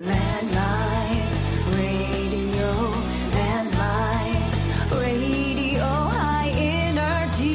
[0.00, 1.26] Landline
[1.74, 2.70] radio,
[3.32, 4.42] landline
[4.92, 7.48] radio, high energy,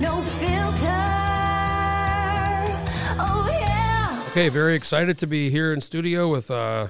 [0.00, 0.86] no filter.
[3.20, 4.24] Oh yeah.
[4.30, 6.88] Okay, very excited to be here in studio with uh,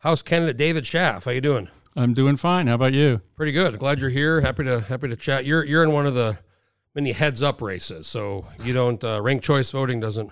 [0.00, 1.24] House candidate David Schaff.
[1.24, 1.70] How you doing?
[1.96, 2.66] I'm doing fine.
[2.66, 3.22] How about you?
[3.34, 3.78] Pretty good.
[3.78, 4.42] Glad you're here.
[4.42, 5.46] Happy to happy to chat.
[5.46, 6.36] You're you're in one of the
[6.94, 10.30] many heads up races, so you don't uh, ranked choice voting doesn't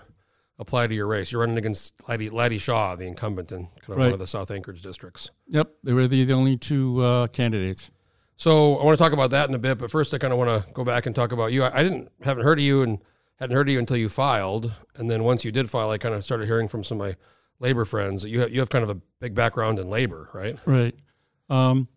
[0.60, 1.32] apply to your race.
[1.32, 4.50] You're running against Laddie, Laddie Shaw, the incumbent in kind of one of the South
[4.50, 5.30] Anchorage districts.
[5.48, 7.90] Yep, they were the, the only two uh, candidates.
[8.36, 10.38] So I want to talk about that in a bit, but first I kind of
[10.38, 11.64] want to go back and talk about you.
[11.64, 12.98] I, I didn't haven't heard of you and
[13.38, 16.14] hadn't heard of you until you filed, and then once you did file, I kind
[16.14, 17.16] of started hearing from some of my
[17.58, 20.58] labor friends that you have, you have kind of a big background in labor, right?
[20.66, 20.94] Right.
[21.48, 21.88] Um,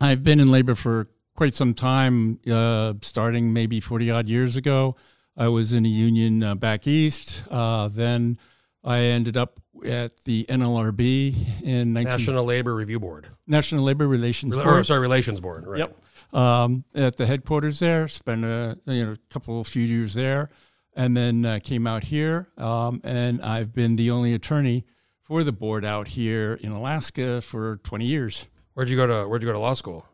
[0.00, 4.96] I've been in labor for quite some time, uh, starting maybe 40 odd years ago.
[5.36, 7.44] I was in a union uh, back east.
[7.50, 8.38] Uh, then
[8.84, 14.56] I ended up at the NLRB in 19- National Labor Review Board, National Labor Relations
[14.56, 14.86] or Board.
[14.86, 15.78] sorry, Relations Board, right?
[15.80, 15.96] Yep.
[16.32, 20.48] Um, at the headquarters there, spent a you know couple few years there,
[20.94, 22.48] and then uh, came out here.
[22.56, 24.86] Um, and I've been the only attorney
[25.20, 28.46] for the board out here in Alaska for 20 years.
[28.74, 30.06] Where'd you go to Where'd you go to law school?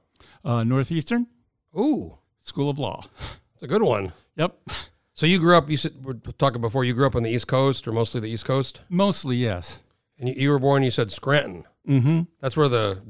[0.44, 1.26] Uh, Northeastern
[1.76, 3.04] Ooh, School of Law.
[3.54, 4.12] it's a good one.
[4.36, 4.58] Yep.
[5.18, 5.68] So you grew up.
[5.68, 6.84] You said we we're talking before.
[6.84, 9.82] You grew up on the East Coast, or mostly the East Coast, Mostly yes.
[10.16, 10.84] and you, you were born.
[10.84, 11.64] You said Scranton.
[11.88, 12.20] Mm-hmm.
[12.40, 13.02] That's where the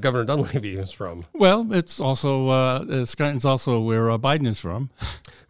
[0.00, 1.26] Governor Dunleavy is from.
[1.34, 4.90] Well, it's also uh, uh, Scranton's also where uh, Biden is from.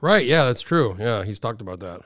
[0.03, 0.25] Right.
[0.27, 0.97] Yeah, that's true.
[0.99, 2.01] Yeah, he's talked about that.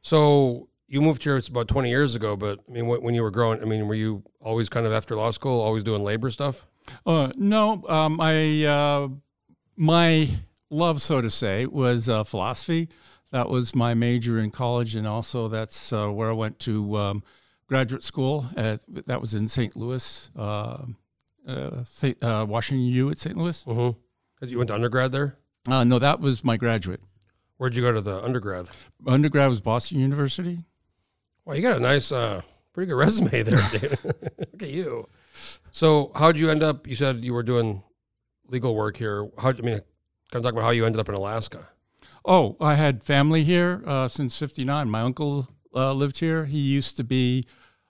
[0.00, 3.22] So you moved here it's about 20 years ago, but I mean, when, when you
[3.22, 6.30] were growing, I mean, were you always kind of after law school, always doing labor
[6.30, 6.66] stuff?
[7.04, 9.08] Uh, no, um, I uh,
[9.76, 10.30] my
[10.70, 12.88] love, so to say, was uh, philosophy.
[13.36, 17.22] That was my major in college, and also that's uh, where I went to um,
[17.66, 18.46] graduate school.
[18.56, 19.76] At, that was in St.
[19.76, 20.78] Louis, uh,
[21.46, 22.16] uh, St.
[22.24, 23.36] Uh, Washington U at St.
[23.36, 23.62] Louis.
[23.64, 24.48] Mm-hmm.
[24.48, 25.36] You went to undergrad there.
[25.68, 27.02] Uh, no, that was my graduate.
[27.58, 28.70] Where'd you go to the undergrad?
[29.06, 30.64] Undergrad was Boston University.
[31.44, 32.40] Well, you got a nice, uh,
[32.72, 33.98] pretty good resume there, David.
[34.04, 35.10] Look at you.
[35.72, 36.86] So, how'd you end up?
[36.86, 37.82] You said you were doing
[38.48, 39.28] legal work here.
[39.36, 39.50] How?
[39.50, 39.82] I mean, kind
[40.32, 41.68] of talk about how you ended up in Alaska.
[42.26, 44.90] Oh, I had family here uh, since '59.
[44.90, 46.44] My uncle uh, lived here.
[46.44, 47.44] He used to be,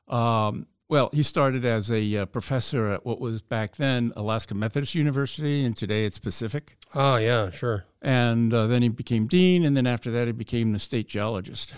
[0.09, 4.95] um, well, he started as a uh, professor at what was back then Alaska Methodist
[4.95, 6.77] University, and today it's Pacific.
[6.95, 7.87] Oh, yeah, sure.
[8.03, 11.73] And uh, then he became dean, and then after that, he became the state geologist.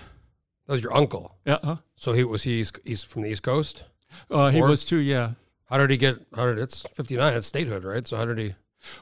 [0.66, 1.36] That was your uncle.
[1.46, 1.76] Yeah, huh?
[1.96, 3.84] So he was he east from the East Coast.
[4.30, 4.98] uh, he was too.
[4.98, 5.32] Yeah.
[5.66, 6.16] How did he get?
[6.34, 7.34] How did it's 59?
[7.34, 8.06] It's statehood, right?
[8.06, 8.54] So how did he?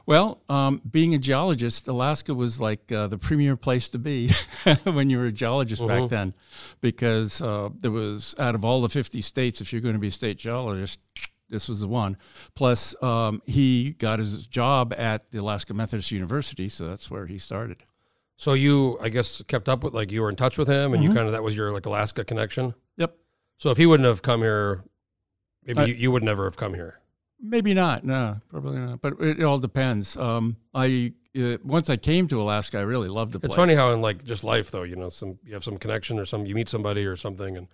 [0.05, 4.29] Well, um, being a geologist, Alaska was like uh, the premier place to be
[4.83, 6.33] when you were a geologist back then,
[6.81, 10.07] because uh, there was out of all the 50 states, if you're going to be
[10.07, 10.99] a state geologist,
[11.49, 12.17] this was the one.
[12.55, 17.37] Plus, um, he got his job at the Alaska Methodist University, so that's where he
[17.37, 17.77] started.
[18.35, 21.03] So you, I guess, kept up with like you were in touch with him, and
[21.03, 21.15] you Mhm.
[21.15, 22.73] kind of that was your like Alaska connection.
[22.97, 23.15] Yep.
[23.57, 24.83] So if he wouldn't have come here,
[25.65, 26.99] maybe I- you, you would never have come here.
[27.39, 28.03] Maybe not.
[28.03, 29.01] No, probably not.
[29.01, 30.17] But it, it all depends.
[30.17, 33.49] Um, I uh, once I came to Alaska, I really loved the place.
[33.49, 36.17] It's funny how in like just life though, you know, some you have some connection
[36.19, 37.67] or some you meet somebody or something, and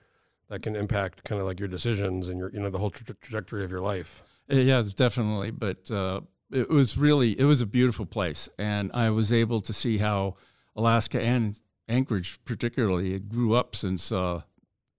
[0.50, 3.16] that can impact kind of like your decisions and your you know the whole tra-
[3.22, 4.24] trajectory of your life.
[4.52, 5.52] Uh, Yeah, it's definitely.
[5.52, 9.74] But uh, it was really it was a beautiful place, and I was able to
[9.74, 10.36] see how
[10.76, 11.56] Alaska and
[11.88, 14.42] Anchorage, particularly, it grew up since uh,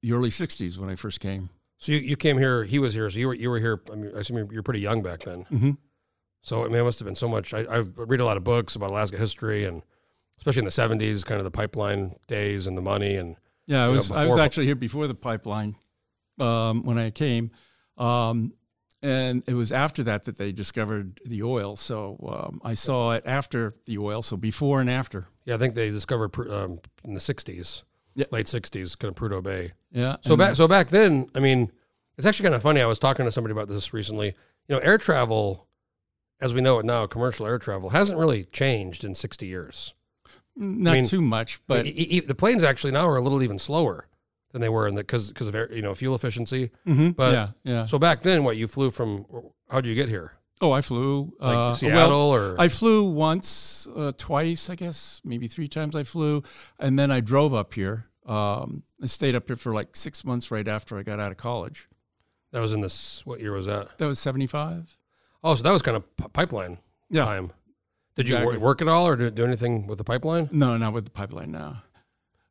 [0.02, 1.50] the early '60s when I first came.
[1.84, 3.82] So you, you came here, he was here, so you were you were here.
[3.92, 5.44] I mean, I assume you're, pretty young back then.
[5.52, 5.70] Mm-hmm.
[6.40, 7.52] So I mean, it must have been so much.
[7.52, 9.82] I, I read a lot of books about Alaska history and
[10.38, 13.36] especially in the '70s, kind of the pipeline days and the money and
[13.66, 15.74] Yeah, I You know, was I was actually here before the pipeline
[16.40, 17.50] um, when I came,
[17.98, 18.54] um,
[19.02, 21.76] and it was after that that they discovered the oil.
[21.76, 25.28] So um, I saw it after the oil, so before and after.
[25.44, 27.82] Yeah, I think they discovered um, in the '60s,
[28.14, 28.26] Yeah.
[28.30, 29.72] late '60s, kind of Prudhoe Bay.
[29.90, 30.16] Yeah.
[30.22, 31.70] So back, so back then, I mean,
[32.16, 32.80] it's actually kind of funny.
[32.80, 34.34] I was talking to somebody about this recently.
[34.68, 35.66] You know, air travel,
[36.40, 39.94] as we know it now, commercial air travel hasn't really changed in 60 years.
[40.56, 43.58] not mean, too much, but E- e- the planes actually now are a little even
[43.58, 44.06] slower
[44.52, 46.70] than they were in the because because of air, you know fuel efficiency.
[46.86, 47.84] Mhm, but- yeah, yeah.
[47.86, 49.26] So back then, what you flew from?
[49.68, 50.34] How did you get here?
[50.60, 55.20] Oh, I flew Like uh, Seattle well, or I flew once, uh, twice, I guess,
[55.24, 55.96] maybe three times.
[55.96, 56.42] I flew,
[56.78, 58.06] and then I drove up here.
[58.24, 61.36] Um, I stayed up here for like six months right after I got out of
[61.38, 61.88] college.
[62.52, 63.26] that was in this.
[63.26, 63.98] What year was that?
[63.98, 64.96] That was seventy-five.
[65.42, 66.78] Oh, so that was kind of p- pipeline
[67.10, 67.24] Yeah.
[67.24, 67.50] time.
[68.16, 68.58] Did you Exactly.
[68.58, 70.48] wor- work at all or do, do anything with the pipeline?
[70.52, 71.82] No, not with the pipeline now.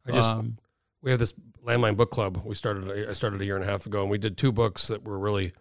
[0.05, 0.57] I just um,
[1.01, 1.33] we have this
[1.65, 2.41] Landline book club.
[2.44, 3.09] We started.
[3.09, 5.17] I started a year and a half ago, and we did two books that were
[5.17, 5.53] really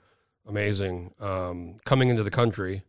[0.49, 1.15] amazing.
[1.21, 2.83] Um, Coming into the country,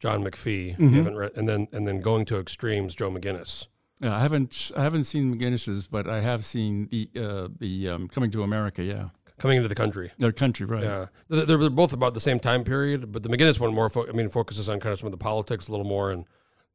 [0.00, 0.74] John McPhee.
[0.74, 3.66] If you haven't read, and then and then going to extremes, Joe McGinniss.
[4.00, 8.08] Yeah, I haven't I haven't seen McGinniss's, but I have seen the uh, the um,
[8.08, 8.82] Coming to America.
[8.82, 9.08] Yeah,
[9.38, 10.12] Coming into the country.
[10.18, 10.82] their country, right?
[10.82, 13.88] Yeah, they're, they're both about the same time period, but the McGinniss one more.
[13.88, 16.26] Fo- I mean, focuses on kind of some of the politics a little more, and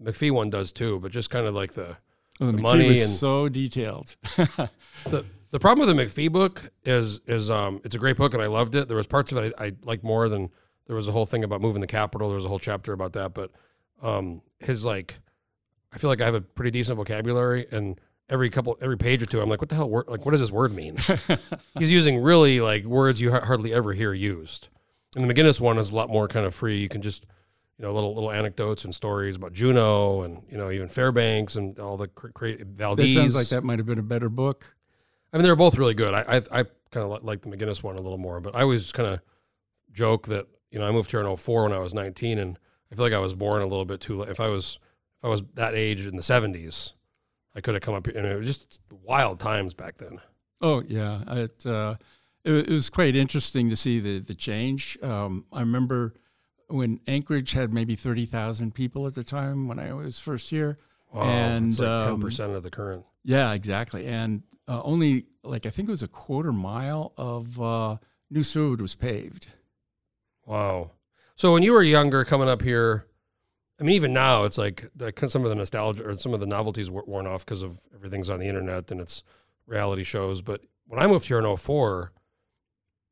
[0.03, 0.99] McPhee one does too.
[0.99, 1.97] But just kind of like the
[2.39, 4.15] Well, the The money was and- so detailed.
[5.05, 8.41] the the problem with the McPhee book is is um it's a great book and
[8.41, 8.87] I loved it.
[8.87, 10.49] There was parts of it I, I liked more than
[10.87, 12.29] there was a whole thing about moving the capital.
[12.29, 13.51] There was a whole chapter about that, but
[14.01, 15.19] um his like
[15.93, 17.99] I feel like I have a pretty decent vocabulary and
[18.29, 20.39] every couple every page or two I'm like what the hell word like what does
[20.39, 20.97] this word mean?
[21.77, 24.69] He's using really like words you ha- hardly ever hear used.
[25.15, 26.77] And the McGinniss one is a lot more kind of free.
[26.77, 27.25] You can just
[27.77, 31.77] you know little little anecdotes and stories about Juneau and you know even Fairbanks and
[31.79, 34.73] all the cra- cra- that sounds like that might have been a better book.
[35.33, 36.13] I mean, they're both really good.
[36.13, 38.91] I I, I kind of like the McGinniss one a little more, but I always
[38.91, 39.21] kind of
[39.91, 42.57] joke that you know I moved here in 04 when I was 19, and
[42.91, 44.29] I feel like I was born a little bit too late.
[44.29, 44.79] If I was
[45.19, 46.93] if I was that age in the 70s,
[47.55, 50.19] I could have come up here, and it was just wild times back then.
[50.61, 51.95] Oh yeah, it, uh,
[52.43, 54.97] it it was quite interesting to see the the change.
[55.01, 56.13] Um, I remember
[56.67, 60.77] when Anchorage had maybe thirty thousand people at the time when I was first here.
[61.11, 63.05] Wow, And, like um, 10 percent of the current.
[63.23, 64.07] Yeah, exactly.
[64.07, 67.97] And uh, only like I think it was a quarter mile of uh,
[68.29, 69.47] new road was paved.
[70.45, 70.91] Wow.
[71.35, 73.07] So when you were younger, coming up here,
[73.79, 76.45] I mean, even now, it's like the, some of the nostalgia or some of the
[76.45, 79.23] novelties were worn off because of everything's on the internet and it's
[79.65, 80.41] reality shows.
[80.41, 82.11] But when I moved here in 04,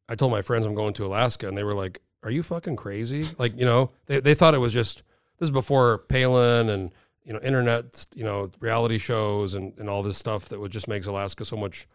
[0.07, 2.75] I told my friends I'm going to Alaska, and they were like, "Are you fucking
[2.75, 5.03] crazy?" Like, you know, they they thought it was just
[5.37, 6.91] this is before Palin and
[7.29, 10.87] you know internet, you know, reality shows and and all this stuff that would just
[10.87, 11.87] makes Alaska so much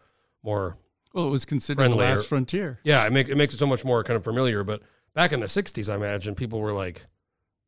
[0.43, 0.77] more
[1.13, 2.79] Well, it was considered the last frontier.
[2.85, 4.63] yeah, it, make, it makes it so much more kind of familiar.
[4.63, 4.81] But
[5.13, 7.05] back in the '60s, I imagine people were like,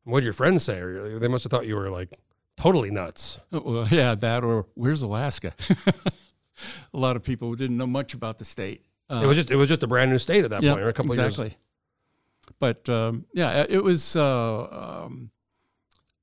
[0.04, 2.18] "What'd your friends say?" Or they must have thought you were like
[2.56, 3.38] totally nuts.
[3.52, 5.52] Uh, Well, yeah, that or where's Alaska?
[6.94, 8.82] a lot of people didn't know much about the state.
[9.10, 10.88] Uh, it was just it was just a brand new state at that point, or
[10.88, 11.48] a couple of exactly.
[11.48, 11.56] years.
[12.58, 14.16] But um, yeah, it was.
[14.16, 15.30] Uh, um,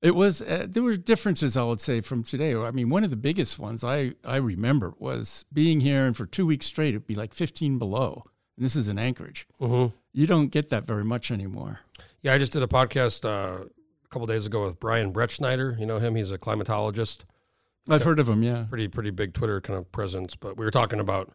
[0.05, 0.41] it was.
[0.41, 2.53] Uh, there were differences, I would say, from today.
[2.55, 6.27] I mean, one of the biggest ones I I remember was being here, and for
[6.27, 8.23] two weeks straight, it'd be like 15 below.
[8.55, 9.47] And this is in Anchorage.
[9.59, 11.79] hmm You don't get that very much anymore.
[12.21, 15.77] Yeah, I just did a podcast uh, a couple days ago with Brian Brettschneider.
[15.79, 17.23] You know him; he's a climatologist,
[17.89, 18.43] I've heard of him.
[18.43, 18.65] Yeah.
[18.69, 20.35] pretty pretty big Twitter kind of presence.
[20.35, 21.33] But we were talking about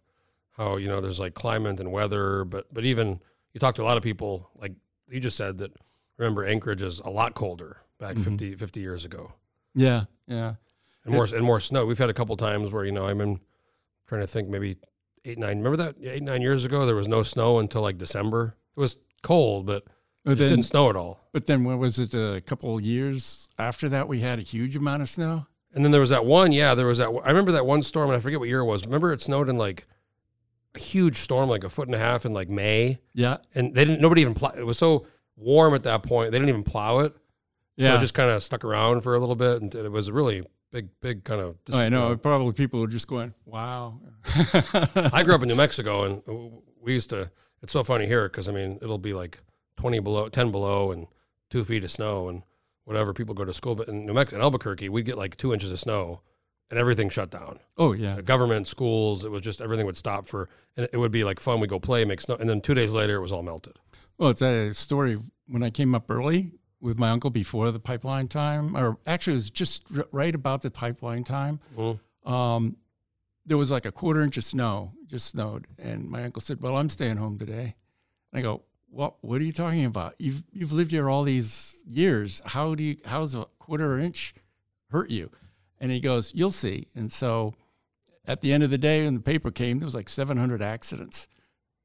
[0.52, 3.20] how you know there's like climate and weather, but but even
[3.52, 4.74] you talk to a lot of people, like
[5.08, 5.72] you just said that.
[6.18, 8.24] Remember, Anchorage is a lot colder back Mhm.
[8.24, 9.32] 50, 50 years ago.
[9.74, 10.04] Yeah.
[10.26, 10.54] Yeah.
[11.04, 11.86] and more and more snow.
[11.86, 13.40] We've had a couple times where you know I'm in,
[14.06, 14.76] trying to think maybe
[15.24, 15.58] eight nine.
[15.58, 18.54] Remember that eight nine years ago there was no snow until like December.
[18.76, 19.84] It was cold, but
[20.24, 21.26] But it then, didn't snow at all.
[21.32, 22.12] but then, what was it?
[22.14, 25.46] A couple of years after that, we had a huge amount of snow.
[25.72, 26.52] And then there was that one.
[26.52, 27.08] Yeah, there was that.
[27.24, 28.84] I remember that one storm, and I forget what year it was.
[28.84, 29.86] Remember it snowed in like
[30.74, 33.38] a huge storm, like a foot and a half in like May, Yeah.
[33.54, 34.02] and they didn't.
[34.02, 34.34] Nobody even.
[34.34, 35.06] Plow, it was so
[35.36, 36.30] warm at that point.
[36.32, 37.16] They didn't even plow it.
[37.80, 37.96] So Yeah.
[37.96, 40.44] it just kind of stuck around for a little bit, and it was a really
[40.70, 41.56] big, big kind of.
[41.72, 42.14] Oh, I know.
[42.16, 44.00] Probably people are just going, "Wow."
[45.12, 46.22] I grew up in New Mexico, and
[46.80, 47.30] we used to.
[47.62, 49.38] It's so funny here because I mean, it'll be like
[49.76, 51.06] twenty below, ten below, and
[51.50, 52.42] two feet of snow, and
[52.84, 53.12] whatever.
[53.12, 55.70] People go to school, but in New Mexico, in Albuquerque, we'd get like two inches
[55.70, 56.20] of snow,
[56.70, 57.60] and everything shut down.
[57.78, 58.16] oh yeah.
[58.16, 61.40] The government, schools, it was just everything would stop for, and it would be like
[61.40, 61.60] fun.
[61.60, 63.78] We go play, make snow, and then two days later, it was all melted.
[64.18, 68.28] Well, it's a story when I came up early with my uncle before the pipeline
[68.28, 71.60] time, or actually, it was just r- right about the pipeline time.
[71.76, 72.00] Mhm.
[72.30, 72.76] Um,
[73.46, 76.76] there was like a quarter inch of snow, just snowed, and my uncle said, "Well,
[76.76, 77.74] I'm staying home today."
[78.32, 79.22] I go, "What?
[79.22, 80.14] What are you talking about?
[80.18, 82.40] You've you've lived here all these years.
[82.44, 82.96] How do you?
[83.04, 84.34] How's a quarter inch
[84.90, 85.30] hurt you?"
[85.80, 87.54] And he goes, "You'll see." And so,
[88.26, 91.26] at the end of the day, when the paper came, there was like 700 accidents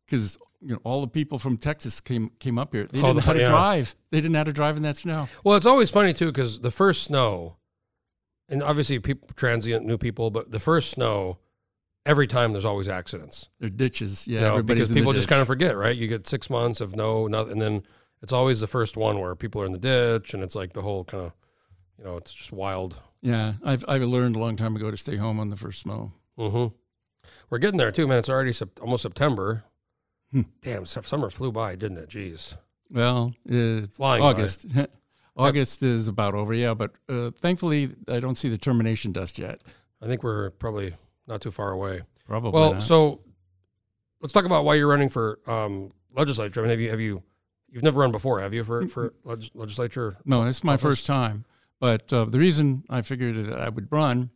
[0.06, 2.88] because you know all the people from Texas came came up here.
[2.92, 3.50] They didn't know how to yeah.
[3.50, 3.96] drive.
[4.10, 5.30] They didn't know how to drive in that snow.
[5.44, 7.58] Well, it's always funny too because the first snow,
[8.50, 11.38] and obviously people transient new people, but the first snow,
[12.06, 13.50] every time there's always accidents.
[13.60, 14.28] They're ditches.
[14.28, 15.96] Yeah, you know, because people just kind of forget, right?
[15.96, 17.84] You get six months of no, nothing, and then
[18.24, 20.82] it's always the first one where people are in the ditch, and it's like the
[20.82, 21.34] whole kind of,
[22.00, 23.00] you know, it's just wild.
[23.22, 26.14] Yeah, I've I've learned a long time ago to stay home on the first snow.
[26.38, 26.68] hmm
[27.52, 28.18] We're getting there too, man.
[28.18, 29.64] It's already sep- almost September.
[30.36, 30.42] Hmm.
[30.62, 32.10] Damn, summer flew by, didn't it?
[32.10, 32.58] Jeez,
[32.92, 34.22] Well, uh, flying.
[34.22, 34.66] August.
[35.38, 39.62] August is about over, yeah, but uh, thankfully I don't see the termination dust yet.
[40.02, 40.94] I think we're probably
[41.26, 42.02] not too far away.
[42.28, 42.52] Probably.
[42.52, 42.84] Well, not.
[42.84, 43.22] so
[44.22, 46.60] let's talk about why you're running for um, legislature.
[46.60, 47.24] I mean, have you have you
[47.70, 50.18] you've never run before, have you for for leg- legislature?
[50.26, 50.84] No, it's my office?
[50.84, 51.46] first time.
[51.80, 54.32] But uh, the reason I figured that I would run,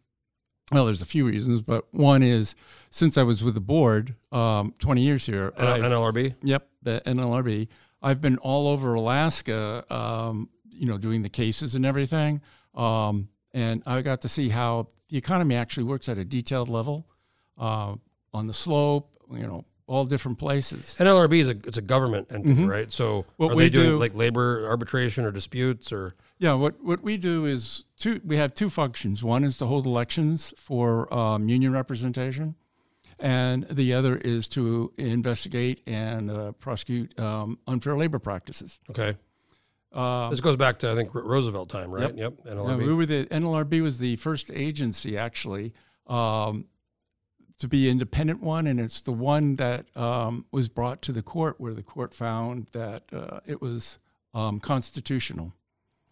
[0.71, 2.55] well, there's a few reasons, but one is
[2.91, 6.35] since I was with the board um, 20 years here, N- NLRB.
[6.43, 7.67] Yep, the NLRB.
[8.01, 12.41] I've been all over Alaska, um, you know, doing the cases and everything.
[12.75, 17.07] Um, and I got to see how the economy actually works at a detailed level
[17.57, 17.95] uh,
[18.33, 20.95] on the slope, you know, all different places.
[20.99, 22.91] NLRB is a it's a government entity, right?
[22.93, 23.29] So Mm-hmm.
[23.43, 27.03] What are we they doing do- like labor arbitration or disputes or Yeah, what, what
[27.03, 29.23] we do is two, we have two functions.
[29.23, 32.55] One is to hold elections for um, union representation,
[33.19, 38.79] and the other is to investigate and uh, prosecute um, unfair labor practices.
[38.89, 39.17] okay?
[39.91, 42.15] Uh, This goes back to I think Roosevelt time, right?
[42.15, 42.39] Yep.
[42.45, 42.77] Yeah, NLRB.
[42.87, 45.73] we were the NLRB was the first agency actually
[46.07, 46.65] um,
[47.57, 51.59] to be independent one, and it's the one that um, was brought to the court
[51.59, 53.97] where the court found that uh, it was
[54.33, 55.53] um, constitutional.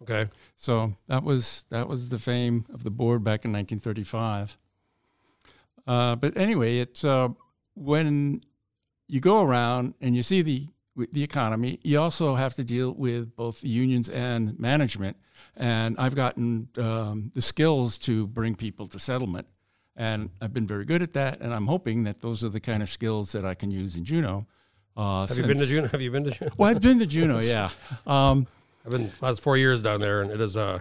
[0.01, 0.29] Okay.
[0.55, 4.57] So that was that was the fame of the board back in 1935.
[5.85, 7.29] Uh, but anyway, it's uh,
[7.75, 8.41] when
[9.07, 10.67] you go around and you see the
[11.11, 15.15] the economy, you also have to deal with both the unions and management.
[15.55, 19.47] And I've gotten um, the skills to bring people to settlement,
[19.95, 21.39] and I've been very good at that.
[21.41, 24.03] And I'm hoping that those are the kind of skills that I can use in
[24.05, 24.45] Juneau.
[24.95, 25.87] Uh, Have you been to since- Juneau?
[25.89, 26.51] Have you been to Juneau?
[26.57, 27.69] Well, I've been to Juneau, yeah.
[28.07, 28.47] Um,
[28.87, 30.79] I've been last four years down there, and it is uh,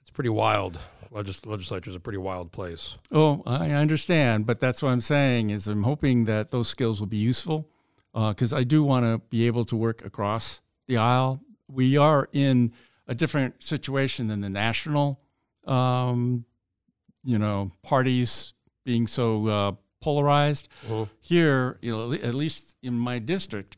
[0.00, 0.78] it's pretty wild.
[1.10, 2.98] Legis- legislature is a pretty wild place.
[3.10, 7.08] Oh, I understand, but that's what I'm saying is I'm hoping that those skills will
[7.08, 7.68] be useful
[8.14, 11.40] because I do want to be able to work across the aisle.
[11.68, 12.72] We are in
[13.08, 15.20] a different situation than the national,
[15.66, 16.44] um,
[17.24, 18.54] you know, parties
[18.84, 20.68] being so uh, polarized.
[20.86, 21.08] Mhm.
[21.20, 23.76] Here, you know, at least in my district,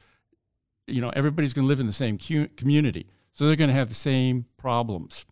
[0.87, 3.07] you know, everybody's going to live in the same cu- community,
[3.39, 5.25] so they're going to have the same problems.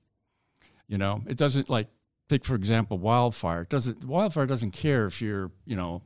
[0.87, 1.89] You know, it doesn't like
[2.29, 3.63] take for example wildfire.
[3.63, 6.03] It doesn't wildfire doesn't care if you're you know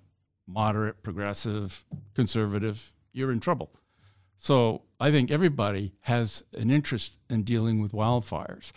[0.47, 2.95] moderate, progressive, conservative.
[3.13, 3.71] You're in trouble.
[4.39, 8.73] So I think everybody has an interest in dealing with wildfires.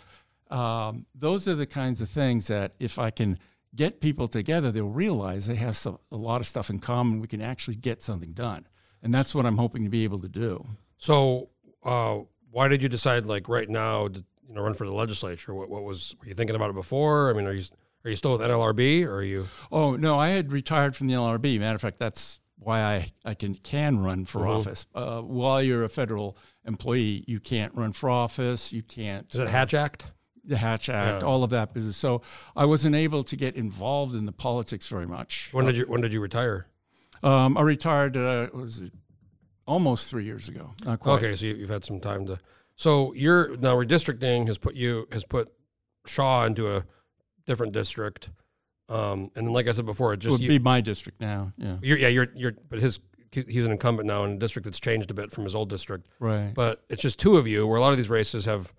[0.50, 3.38] Um, those are the kinds of things that if I can
[3.74, 7.20] get people together, they'll realize they have some, a lot of stuff in common.
[7.20, 8.66] We can actually get something done,
[9.02, 10.66] and that's what I'm hoping to be able to do.
[10.98, 11.48] So,
[11.82, 12.18] uh,
[12.54, 15.52] why did you decide like right now to you know run for the legislature?
[15.54, 17.30] What, what was were you thinking about it before?
[17.30, 17.64] I mean, are you
[18.04, 19.48] are you still with NLRB or are you?
[19.72, 21.58] Oh no, I had retired from the LRB.
[21.58, 24.58] Matter of fact, that's why I, I can can run for Mhm.
[24.60, 24.86] office.
[24.94, 28.72] Uh, while you're a federal employee, you can't run for office.
[28.72, 30.06] You can't Is it Hatch Act?
[30.44, 31.26] the Hatch Act, Yeah.
[31.26, 31.96] all of that business.
[31.96, 32.22] So
[32.54, 35.48] I wasn't able to get involved in the politics very much.
[35.52, 36.68] When did you when did you retire?
[37.22, 38.16] Um, I retired.
[38.16, 38.92] Uh, was it
[39.66, 40.74] almost three years ago?
[40.84, 41.14] Not quite.
[41.14, 42.38] Okay, so you, you've had some time to.
[42.76, 45.52] So you're now redistricting has put you has put
[46.06, 46.84] Shaw into a
[47.46, 48.30] different district,
[48.88, 51.20] um, and then like I said before, it It just would you, be my district
[51.20, 51.52] now.
[51.56, 51.76] Yeah.
[51.82, 52.98] you're yeah you're you're but his
[53.30, 56.06] he's an incumbent now in a district that's changed a bit from his old district.
[56.20, 56.52] Right.
[56.54, 57.66] but it's just two of you.
[57.66, 58.72] Where a lot of these races have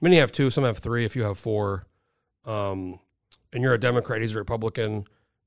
[0.00, 1.04] many have two, some have three.
[1.04, 1.86] If you have four,
[2.44, 2.98] um,
[3.52, 5.04] and you're a Democrat, he's a Republican,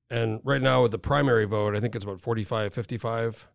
[0.09, 3.47] and right now with the primary vote, I think it's about 45, 55.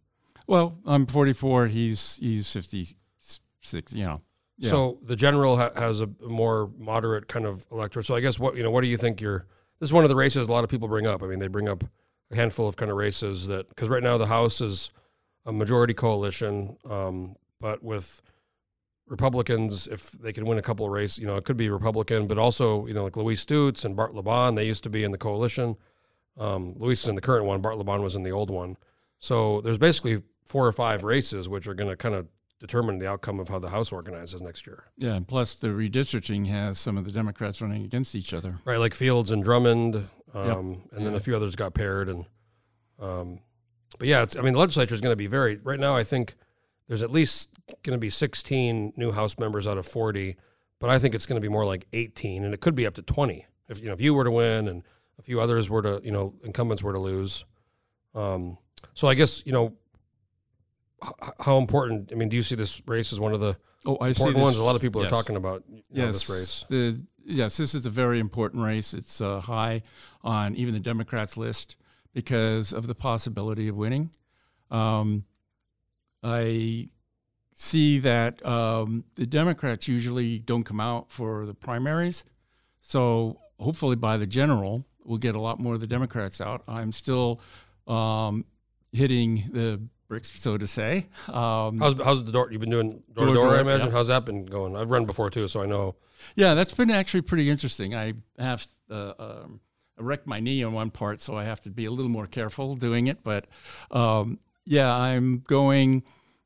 [0.50, 1.68] Well, I'm 44.
[1.68, 3.92] He's he's 56.
[3.92, 4.20] You know.
[4.58, 4.70] Yeah.
[4.70, 8.04] So the general ha- has a more moderate kind of electorate.
[8.06, 9.20] So I guess what you know, what do you think?
[9.20, 9.46] You're
[9.78, 11.22] this is one of the races a lot of people bring up.
[11.22, 11.84] I mean, they bring up
[12.32, 14.90] a handful of kind of races that because right now the House is
[15.46, 18.20] a majority coalition, um, but with
[19.06, 22.26] Republicans, if they can win a couple of races, you know, it could be Republican,
[22.26, 25.12] but also you know like Louise Stutes and Bart LeBon, they used to be in
[25.12, 25.76] the coalition.
[26.36, 27.60] Um, Louise is in the current one.
[27.60, 28.76] Bart LeBon was in the old one.
[29.20, 32.26] So there's basically four or five races which are going to kind of
[32.58, 34.84] determine the outcome of how the House organizes next year.
[34.98, 38.58] Yeah, and plus the redistricting has some of the Democrats running against each other.
[38.64, 41.16] Right, like Fields and Drummond, um, and then Yeah.
[41.16, 42.26] a few others got paired, and
[42.98, 43.40] um,
[43.98, 44.36] but yeah, it's.
[44.36, 45.56] I mean, the legislature is going to be very.
[45.56, 46.34] Right now, I think
[46.88, 47.48] there's at least
[47.82, 50.36] going to be 16 new House members out of 40,
[50.80, 52.94] but I think it's going to be more like 18, and it could be up
[52.94, 54.82] to 20 if you know if you were to win and
[55.18, 57.44] a few others were to you know incumbents were to lose.
[58.14, 58.58] Um,
[58.94, 59.74] so I guess you know
[61.38, 62.10] how important.
[62.12, 64.36] I mean, do you see this race as one of the Oh, I see important
[64.36, 64.42] this.
[64.42, 64.56] ones?
[64.58, 65.10] A lot of people yes.
[65.10, 66.64] are talking about you know, yes, this race.
[66.68, 68.92] The, yes, this is a very important race.
[68.92, 69.82] It's uh, high
[70.22, 71.76] on even the Democrats' list
[72.12, 74.10] because of the possibility of winning.
[74.70, 75.24] Um,
[76.22, 76.90] I
[77.54, 82.24] see that um, the Democrats usually don't come out for the primaries,
[82.80, 86.62] so hopefully by the general we'll get a lot more of the Democrats out.
[86.68, 87.40] I'm still
[87.86, 88.44] um,
[88.92, 89.80] hitting the
[90.10, 91.06] bricks, so to say.
[91.28, 92.48] Um, How's how's the door?
[92.50, 93.86] You've been doing door to door, I imagine.
[93.86, 93.92] yeah.
[93.92, 94.76] How's that been going?
[94.76, 95.94] I've run before too, so I know.
[96.36, 97.94] yeah, that's been actually pretty interesting.
[97.94, 99.60] I have uh, um,
[99.98, 102.26] I wrecked my knee on one part, so I have to be a little more
[102.26, 103.22] careful doing it.
[103.22, 103.46] But
[103.90, 106.02] um, yeah, I'm going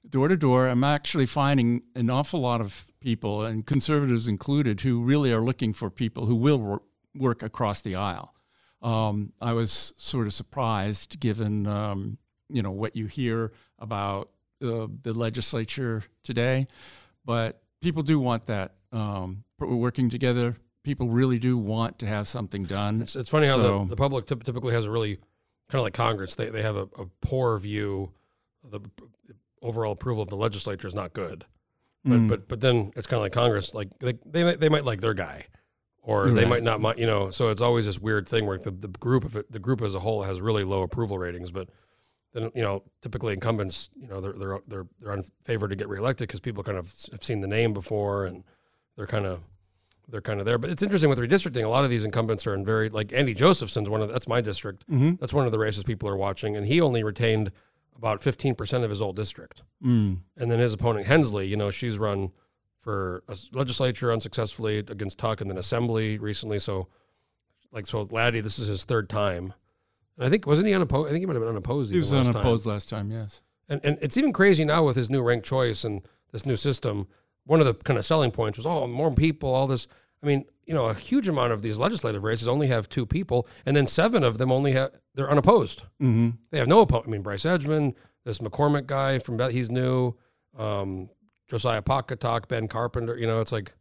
[0.09, 0.68] door to door.
[0.68, 5.73] I'm actually finding an awful lot of people, and conservatives included, who really are looking
[5.73, 6.83] for people who will wor-
[7.16, 8.35] work across the aisle.
[8.83, 14.30] Um, I was sort of surprised, given um, you know what you hear about
[14.62, 16.66] uh, the legislature today,
[17.24, 20.56] but people do want that um, we're working together.
[20.84, 23.00] People really do want to have something done.
[23.02, 25.16] It's, it's funny how the, the public typ- typically has a really
[25.70, 26.34] kind of like Congress.
[26.34, 28.12] They they have a, a poor view.
[28.70, 28.80] The
[29.62, 31.44] overall approval of the legislature is not good.
[32.04, 32.28] But Mm.
[32.28, 33.72] but but then it's kind of like Congress.
[33.74, 35.46] Like they they might, they might like their guy,
[36.02, 36.98] or they might not.
[36.98, 39.58] You know, so it's always this weird thing where the, the group of it, the
[39.58, 41.68] group as a whole has really low approval ratings, but.
[42.34, 45.88] Then you know, typically incumbents, you know, they're they're they're they're on favor to get
[45.88, 48.44] reelected because people kind of have seen the name before and
[48.96, 49.40] they're kind of
[50.08, 50.58] they're kind of there.
[50.58, 51.64] But it's interesting with redistricting.
[51.64, 54.40] A lot of these incumbents are in very like Andy Josephson's one of that's my
[54.40, 54.84] district.
[54.90, 55.18] Mhm.
[55.18, 57.52] That's one of the races people are watching, and he only retained
[57.96, 59.62] about fifteen percent of his old district.
[59.82, 60.22] Mm.
[60.36, 62.32] And then his opponent Henslee, you know, she's run
[62.80, 66.58] for a legislature unsuccessfully against Tuck, and then Assembly recently.
[66.58, 66.88] So,
[67.72, 69.54] like, so Laddie, this is his third time,
[70.16, 71.09] and I think wasn't he unopposed?
[71.09, 71.92] I think he might have been unopposed.
[71.92, 72.37] He was last time.
[72.37, 73.11] unopposed last time.
[73.11, 73.42] Yes.
[73.68, 76.02] And and it's even crazy now with his new ranked choice and
[76.33, 77.06] this new system.
[77.47, 79.87] One of the kind of selling points was, oh, more people, all this.
[80.23, 83.47] I mean, you know, a huge amount of these legislative races only have two people,
[83.66, 85.83] and then seven of them only have they're unopposed.
[86.00, 86.30] Mm-hmm.
[86.50, 87.09] They have no opponent.
[87.09, 87.94] I mean, Bryce Edgmon,
[88.25, 90.14] this McCormick guy from he's new,
[90.56, 91.11] um,
[91.49, 93.18] Josiah Patkotak, Ben Carpenter.
[93.18, 93.75] You know, it's like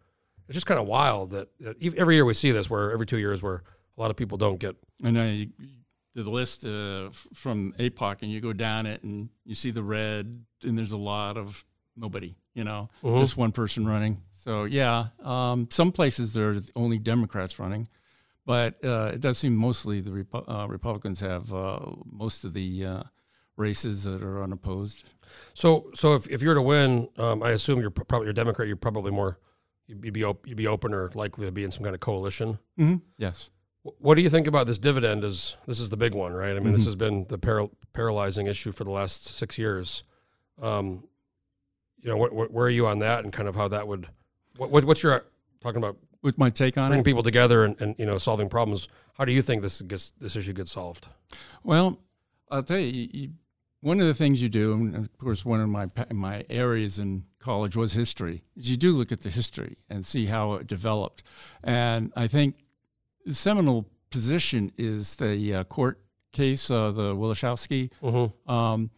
[0.47, 3.17] it's just kind of wild that, that every year we see this, where every two
[3.17, 3.63] years where
[3.97, 4.75] a lot of people don't get.
[5.01, 5.82] And I you
[6.15, 10.43] the list uh, from APOC, and you go down it, and you see the red,
[10.63, 11.65] and there's a lot of
[11.95, 12.35] nobody.
[12.53, 13.19] You know, Mhm.
[13.19, 14.19] just one person running.
[14.29, 17.87] So yeah, um, some places there are only Democrats running,
[18.45, 22.85] but uh, it does seem mostly the Repu- uh, Republicans have uh, most of the
[22.85, 23.03] uh,
[23.57, 25.03] races that are unopposed.
[25.55, 28.67] So, so if, if you're to win, um, I assume you're probably you're Democrat.
[28.67, 29.39] You're probably more
[29.87, 32.59] you'd be op- you'd be open or likely to be in some kind of coalition.
[32.79, 32.97] Mm-hmm.
[33.17, 33.49] Yes.
[33.83, 35.23] Wh- What do you think about this dividend?
[35.23, 36.55] Is this is the big one, right?
[36.55, 40.03] I mean, this has been the paral- paralyzing issue for the last six years.
[40.61, 41.07] Um,
[42.01, 44.07] you know, wh- wh- where are you on that, and kind of how that would?
[44.57, 45.25] What, what what's your
[45.61, 48.49] talking about With my take on bringing it, people together and, and you know solving
[48.49, 48.87] problems?
[49.17, 51.07] How do you think this gets this issue gets solved?
[51.63, 51.99] Well,
[52.51, 53.29] I'll tell you, you, you,
[53.81, 57.23] one of the things you do, and of course, one of my my areas in
[57.39, 58.43] college was history.
[58.55, 61.23] Is you do look at the history and see how it developed,
[61.63, 62.55] and I think
[63.25, 65.99] the seminal position is the uh, court
[66.31, 67.91] case, uh, the Wielechowski.
[68.01, 68.89] hmm Um,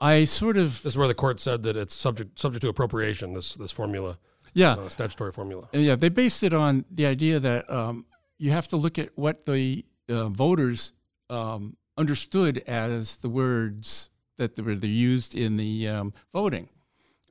[0.00, 3.34] I sort of This is where the court said that it's subject subject to appropriation.
[3.34, 4.18] This this formula,
[4.54, 5.68] yeah uh, statutory formula.
[5.72, 8.06] And yeah, they based it on the idea that um,
[8.38, 10.92] you have to look at what the uh, voters
[11.30, 16.68] um, understood as the words that they were they used in the um, voting,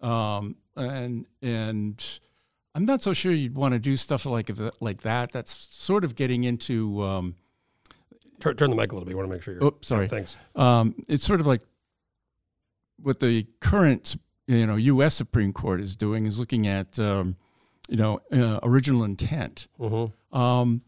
[0.01, 2.19] um, and and
[2.77, 5.31] I'm not so sure you'd want to do stuff like that, like that.
[5.31, 7.01] That's sort of getting into.
[7.01, 7.35] Um,
[8.39, 9.13] Turn, turn the mic a little bit.
[9.13, 9.63] You want to make sure you're.
[9.63, 10.03] oh, sorry.
[10.05, 10.37] Yeah, thanks.
[10.55, 11.63] Um, it's sort of like
[13.01, 15.15] what the current you know U.S.
[15.15, 17.35] Supreme Court is doing is looking at um,
[17.89, 19.67] you know uh, original intent.
[19.79, 20.83] hmm Um,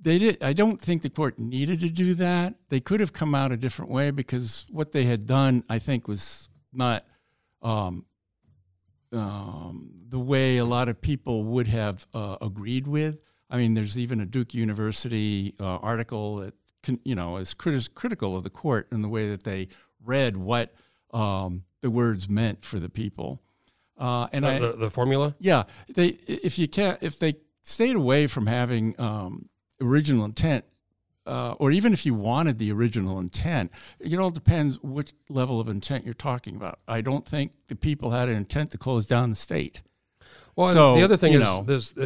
[0.00, 0.42] they did.
[0.42, 2.54] I don't think the court needed to do that.
[2.70, 6.08] They could have come out a different way because what they had done, I think,
[6.08, 7.04] was not
[9.16, 13.18] um, the way a lot of people would have uh, agreed with.
[13.48, 17.92] I mean, there's even a Duke University uh, article that can, you know is criti-
[17.94, 19.68] critical of the court and the way that they
[20.04, 20.74] read what
[21.12, 23.42] um, the words meant for the people.
[23.98, 25.34] Uh, and I, the, the formula.
[25.38, 29.48] yeah, they if you can't if they stayed away from having um,
[29.80, 30.64] original intent,
[31.26, 35.68] uh, or even if you wanted the original intent, it all depends which level of
[35.68, 36.78] intent you're talking about.
[36.86, 39.82] I don't think the people had an intent to close down the state.
[40.54, 41.64] Well, So, the other thing is know.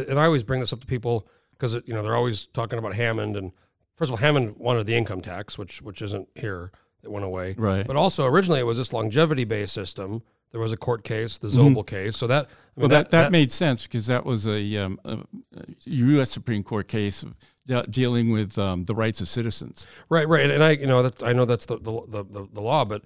[0.09, 2.95] and I always bring this up to people because you know they're always talking about
[2.95, 3.51] Hammond, and
[3.95, 6.71] first of all, Hammond wanted the income tax, which which isn't here;
[7.03, 7.55] it went away.
[7.57, 7.85] Right.
[7.87, 10.23] But also originally it was this longevity-based system.
[10.51, 12.17] There was a court case, the Zobel case.
[12.17, 12.81] So that I mean, Mm-hmm.
[12.81, 16.31] Well, that, that, made sense because that was a, um, a, a U.S.
[16.31, 19.87] Supreme Court case of de- dealing with um, the rights of citizens.
[20.09, 22.85] Right, right, and I, you know, that's I know that's the the, the, the, law,
[22.85, 23.03] but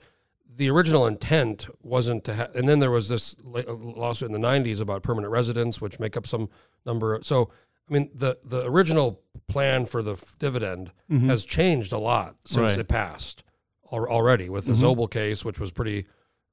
[0.58, 2.56] the original intent wasn't to have.
[2.56, 6.16] And then there was this la- lawsuit in the '90s about permanent residence, which make
[6.18, 6.50] up some
[6.86, 7.16] number.
[7.16, 7.50] Of, So,
[7.90, 12.72] I mean, the the original plan for the f- dividend has changed a lot since
[12.72, 12.80] Right.
[12.80, 13.44] it passed.
[13.92, 14.96] al- already with the Mhm.
[14.96, 16.08] Zobel case, which was pretty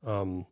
[0.04, 0.44] um,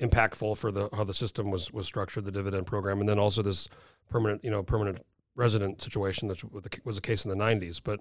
[0.00, 3.42] impactful for the how the system was was structured, the dividend program, and then also
[3.42, 3.68] this
[4.10, 5.04] permanent you know permanent
[5.38, 7.80] resident situation that was the- a case in the '90s.
[7.82, 8.00] But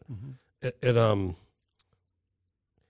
[0.61, 1.35] it, it um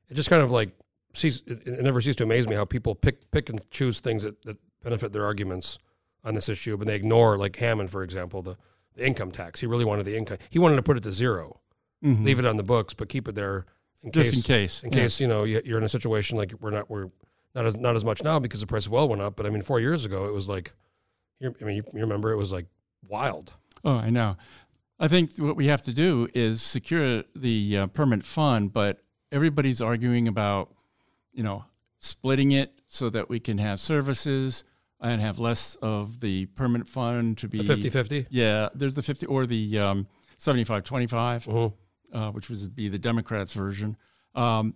[0.10, 0.70] it just kind of like
[1.14, 4.24] cease, it, it never ceased to amaze me how people pick pick and choose things
[4.24, 5.78] that, that benefit their arguments
[6.24, 8.56] on this issue, but they ignore like Hammond, for example, the,
[8.96, 9.60] the income tax.
[9.60, 10.38] He really wanted the income.
[10.50, 11.60] He wanted to put it to 0
[12.04, 12.24] Mhm.
[12.24, 13.66] leave it on the books, but keep it there
[14.04, 14.84] in just case in case.
[14.84, 15.00] in Yeah.
[15.04, 17.10] case you know you- you're in a situation like we're not we're
[17.56, 19.36] not as not as much now because the price of oil went up.
[19.36, 20.74] But I mean, four years ago it was like,
[21.44, 22.68] I mean, you, you remember it was like
[23.08, 23.54] wild.
[23.84, 24.38] Oh, I know.
[25.00, 29.82] I think what we have to do is secure the uh, permanent fund, but everybody's
[29.82, 30.74] arguing about,
[31.32, 31.66] you know,
[32.00, 34.64] splitting it so that we can have services
[35.00, 38.28] and have less of the permanent fund to be The 50-50?
[38.32, 41.74] Yeah, there's the 50 or the um, 75 25, Mhm.
[42.14, 43.96] uh, which would be the Democrats' version.
[44.34, 44.76] Um,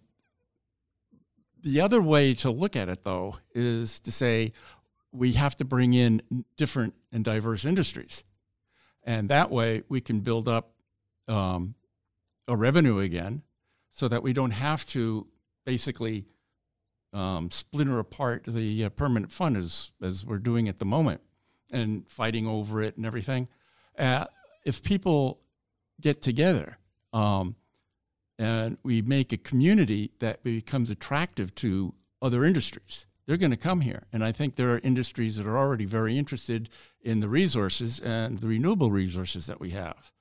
[1.63, 4.53] the other way to look at it, though, is to say
[5.11, 6.21] we have to bring in
[6.57, 8.23] different and diverse industries.
[9.03, 10.73] And that way we can build up
[11.27, 11.75] um,
[12.47, 13.41] a revenue again
[13.91, 15.27] so that we don't have to
[15.65, 16.25] basically
[17.13, 21.21] um, splinter apart the uh, permanent fund as, as we're doing at the moment
[21.71, 23.47] and fighting over it and everything.
[23.97, 24.25] Uh,
[24.65, 25.39] if people
[25.99, 26.77] get together
[27.13, 27.55] um,
[28.39, 33.81] and we make a community that becomes attractive to other industries, they're going to come
[33.81, 34.07] here.
[34.12, 36.69] And I think there are industries that are already very interested
[37.01, 40.12] in the resources and the renewable resources that we have.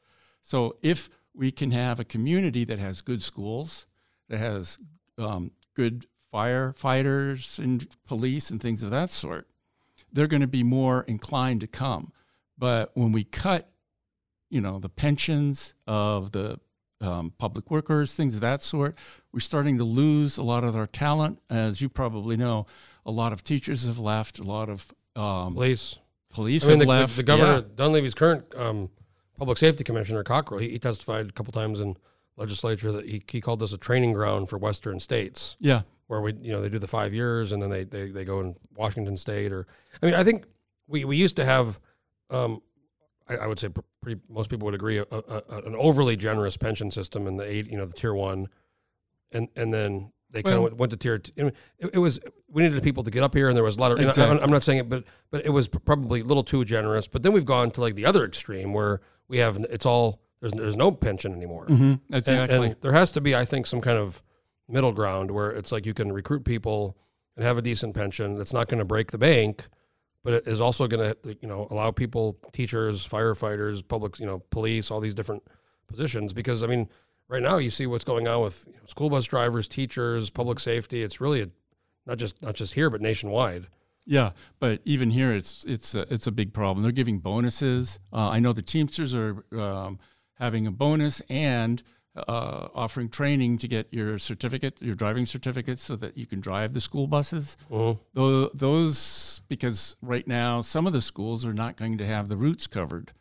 [0.42, 3.86] So if we can have a community that has good schools,
[4.28, 4.78] that has
[5.18, 9.46] um, good firefighters and police and things of that sort,
[10.12, 12.12] they're going to be more inclined to come.
[12.56, 13.70] But when we cut,
[14.50, 16.58] you know, the pensions of the
[17.00, 18.96] um, public workers, things of that sort,
[19.32, 21.40] we're starting to lose a lot of our talent.
[21.48, 22.66] As you probably know,
[23.06, 25.98] a lot of teachers have left, a lot of um, Police.
[26.30, 27.16] police I mean, have the, the- left.
[27.16, 27.62] the governor, Yeah.
[27.76, 28.90] Dunleavy's current um,
[29.38, 31.96] public safety commissioner, Cockrell, he, he testified a couple times in
[32.36, 35.82] legislature that he, he called this a training ground for Western states yeah.
[36.06, 38.40] where we, you know, they do the five years and then they, they, they go
[38.40, 39.66] in Washington state or,
[40.02, 40.46] I mean, I think
[40.86, 41.78] we, we used to have,
[42.30, 42.62] um,
[43.28, 43.68] I, I would say
[44.00, 47.44] pretty, most people would agree, a, a, a- an overly generous pension system in the
[47.44, 48.46] eight, you know, the tier one.
[49.32, 51.52] And, and then they kind of went, to tier two.
[51.78, 53.92] It, it was, we needed people to get up here and there was a lot
[53.92, 54.24] of, Exactly.
[54.24, 57.08] I'm, I'm not saying it, but, but it was probably a little too generous.
[57.08, 60.52] But then we've gone to like the other extreme where we have, it's all, there's,
[60.52, 61.66] there's no pension anymore.
[61.66, 62.66] hmm And, Exactly.
[62.68, 64.22] and there has to be, I think, some kind of
[64.68, 66.96] middle ground where it's like you can recruit people
[67.36, 69.66] and have a decent pension that's not going to break the bank,
[70.22, 74.42] but it is also going to, you know, allow people, teachers, firefighters, public, you know,
[74.50, 75.42] police, all these different
[75.88, 76.32] positions.
[76.32, 76.88] Because I mean,
[77.30, 80.60] right now you see what's going on with you know, school bus drivers, teachers, public
[80.60, 81.02] safety.
[81.02, 81.48] It's really a,
[82.06, 83.68] not just not just here, but nationwide.
[84.06, 86.82] Yeah, but even here, it's it's a, it's a big problem.
[86.82, 88.00] They're giving bonuses.
[88.12, 89.98] Uh, I know the Teamsters are um,
[90.34, 91.82] having a bonus and
[92.16, 96.72] uh, offering training to get your certificate, your driving certificate, so that you can drive
[96.72, 97.56] the school buses.
[97.70, 98.00] Mhm.
[98.14, 102.36] Tho- Those because right now some of the schools are not going to have the
[102.36, 103.12] routes covered.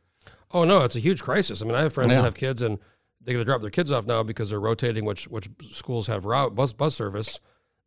[0.51, 1.61] Oh no, it's a huge crisis.
[1.61, 2.17] I mean, I have friends Yeah.
[2.17, 2.79] that have kids, and
[3.21, 6.25] they got to drop their kids off now because they're rotating which which schools have
[6.25, 7.39] route bus bus service,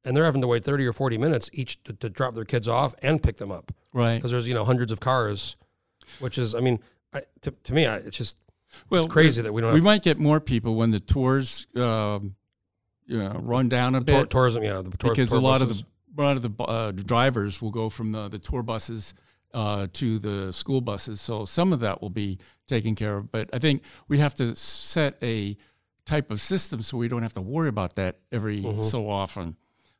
[0.05, 2.69] and they're having to wait thirty or forty minutes each to, to drop their kids
[2.69, 4.17] off and pick them up Right.
[4.17, 5.57] because there's you know hundreds of cars,
[6.19, 6.79] which is I mean,
[7.15, 8.37] I, to, to me, I, it's just
[8.91, 11.67] Well, it's crazy that we don't We have might get more people when the tours,
[11.77, 12.35] um,
[13.07, 14.13] you know, run down a bit.
[14.15, 14.63] tour, tourism.
[14.63, 15.81] Yeah, the tour, because tour a lot buses.
[15.81, 19.15] of the a lot of the uh, drivers will go from the, the tour buses
[19.55, 21.21] uh, to the school buses.
[21.21, 22.39] So some of that will be
[22.69, 23.31] taken care of.
[23.31, 25.57] But I think we have to set a
[26.07, 28.83] type of system so we don't have to worry about that every Mm-hmm.
[28.83, 29.57] so often.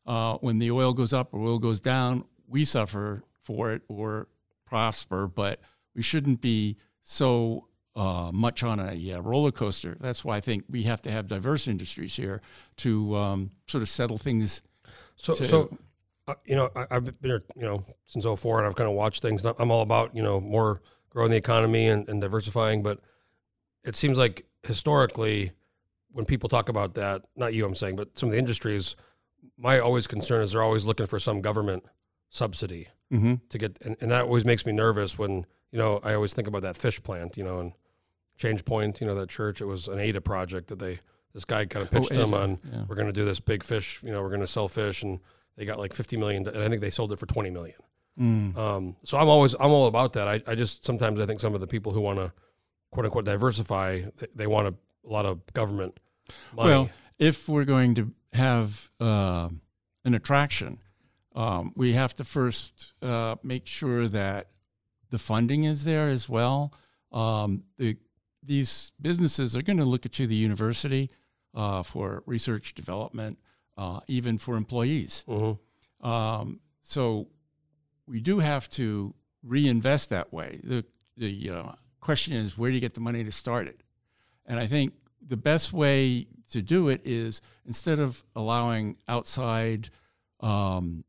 [0.07, 4.27] Uh, when the oil goes up or oil goes down, we suffer for it or
[4.65, 5.61] prosper, but
[5.95, 9.97] we shouldn't be so uh, much on a uh, roller coaster.
[10.01, 12.41] That's why I think we have to have diverse industries here
[12.79, 14.63] to um, sort of settle things
[15.17, 15.79] So, to- so
[16.29, 18.95] uh, you know, I, I've been here, you know, since 04 and I've kind of
[18.97, 19.45] watched things.
[19.45, 20.81] I'm all about, you know, more
[21.11, 23.01] growing the economy and, and diversifying, but
[23.85, 25.53] it seems like historically,
[26.11, 28.97] when people talk about that, not you, I'm saying, but some of the industries,
[29.57, 31.85] my always concern is they're always looking for some government
[32.29, 33.35] subsidy Mm-hmm.
[33.51, 36.49] to get, and, and that always makes me nervous when, you know, I always think
[36.49, 37.73] about that fish plant, you know, and
[38.39, 41.01] Change Point, you know, that church, it was an ADA project that they,
[41.35, 42.85] this guy kind of pitched them on, yeah.
[42.89, 45.03] we're going to do this big fish, you know, we're going to sell fish.
[45.03, 45.21] And
[45.57, 47.77] they got like 50 million, and I think they sold it for 20 million.
[48.19, 48.57] Mm.
[48.57, 50.29] Um, so I'm always, I'm all about that.
[50.29, 52.33] I, I just, sometimes I think some of the people who want to
[52.91, 54.75] quote unquote diversify, they, they want a,
[55.09, 55.99] a lot of government
[56.55, 56.71] money.
[56.71, 59.49] Well, if we're going to have uh,
[60.05, 60.79] an attraction,
[61.35, 64.49] um, we have to first uh, make sure that
[65.11, 66.75] the funding is there as well.
[67.11, 67.97] Um, the,
[68.43, 71.11] these businesses are going to look at you, the university,
[71.55, 73.39] uh, for research development,
[73.77, 75.25] uh, even for employees.
[75.29, 75.59] Mhm.
[76.01, 77.29] Um, so
[78.07, 80.61] we do have to reinvest that way.
[80.63, 80.85] The
[81.17, 83.83] the uh, question is, where do you get the money to start it?
[84.47, 89.91] And I think the best way to do it is instead of allowing outside,
[90.41, 91.05] um,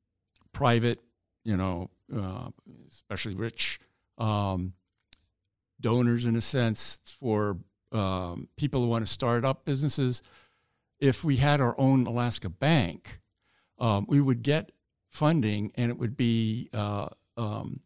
[0.51, 0.99] private,
[1.43, 2.49] you know, uh,
[2.91, 3.79] especially rich
[4.17, 4.73] um,
[5.81, 7.57] donors, in a sense, for
[7.91, 10.21] um, people who want to start up businesses.
[11.03, 13.19] If we had our own Alaska Bank,
[13.77, 14.71] um, we would get
[15.09, 17.81] funding, and it would be uh, um,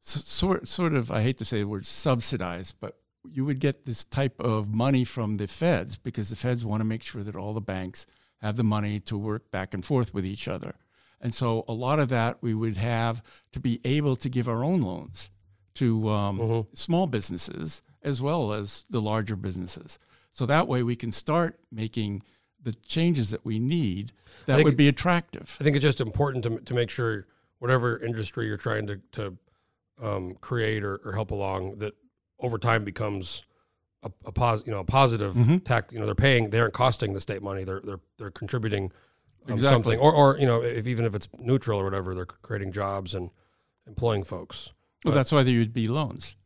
[0.00, 4.04] sort sort of I hate to say the word subsidized, but you would get this
[4.04, 7.54] type of money from the feds because the feds want to make sure that all
[7.54, 8.04] the banks
[8.42, 10.74] have the money to work back and forth with each other.
[11.22, 14.62] And so a lot of that we would have to be able to give our
[14.62, 15.30] own loans
[15.76, 19.98] to um, small businesses as well as the larger businesses.
[20.32, 22.22] So that way we can start making
[22.64, 24.12] the changes that we need
[24.46, 25.56] that think- would be attractive.
[25.60, 27.26] I think it's just important to, to make sure
[27.60, 29.38] whatever industry you're trying to, to
[30.02, 31.94] um, create or, or help along that
[32.40, 33.44] over time becomes
[34.02, 35.58] a, a pos, you know, a positive Mm-hmm.
[35.58, 35.92] tax.
[35.92, 37.64] You know, they're paying, they aren't costing the state money.
[37.64, 38.92] They're they're they're contributing
[39.46, 39.68] um, Exactly.
[39.74, 43.14] something, or or you know, if even if it's neutral or whatever, they're creating jobs
[43.14, 43.30] and
[43.86, 44.72] employing folks.
[45.04, 46.36] Well, that's why there would be loans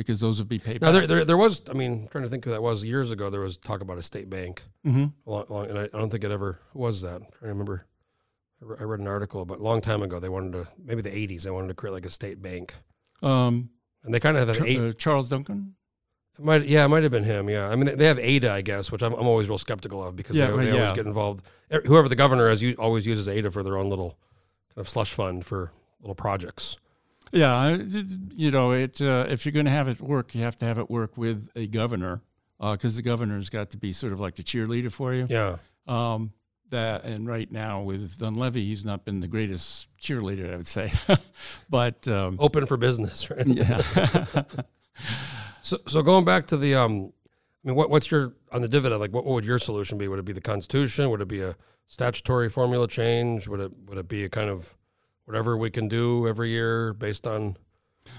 [0.00, 2.30] because those would be paid Now there, there there was, I mean, I'm trying to
[2.30, 2.82] think who that was.
[2.84, 4.64] Years ago, there was talk about a state bank.
[4.86, 5.06] mm-hmm.
[5.26, 7.16] Long, long, and I, I don't think it ever was that.
[7.16, 7.86] I'm trying to remember.
[8.62, 10.18] I re- I read an article about a long time ago.
[10.20, 11.42] They wanted to maybe the 80s.
[11.42, 12.74] They wanted to create like a state bank,
[13.22, 13.70] Um,
[14.04, 14.80] and they kind of have Ch- an eight.
[14.80, 15.74] uh, Charles Duncan.
[16.38, 17.50] It might, yeah, it might have been him.
[17.50, 20.16] Yeah, I mean they- have ADA, I guess, which I'm, I'm always real skeptical of
[20.16, 20.94] because Yeah, they, right, they always yeah.
[20.96, 21.44] get involved.
[21.86, 24.10] Whoever the governor is, you always uses ADA for their own little
[24.74, 26.76] kind of slush fund for little projects.
[27.32, 27.76] Yeah,
[28.34, 29.00] you know, it.
[29.00, 31.48] Uh, if you're going to have it work, you have to have it work with
[31.54, 32.22] a governor
[32.60, 35.26] because the governor's got to be sort of like the cheerleader for you.
[35.30, 36.32] Yeah, Um,
[36.70, 40.92] that and right now with Dunleavy, he's not been the greatest cheerleader, I would say,
[41.70, 43.28] but um, open for business.
[43.30, 43.46] Right?
[43.46, 44.42] yeah.
[45.62, 47.12] So, so going back to the, um,
[47.64, 49.00] I mean, what, what's your on the dividend?
[49.00, 50.08] Like, what, what would your solution be?
[50.08, 51.10] Would it be the Constitution?
[51.10, 51.54] Would it be a
[51.86, 53.46] statutory formula change?
[53.46, 54.74] Would it would it be a kind of
[55.30, 57.56] whatever we can do every year based on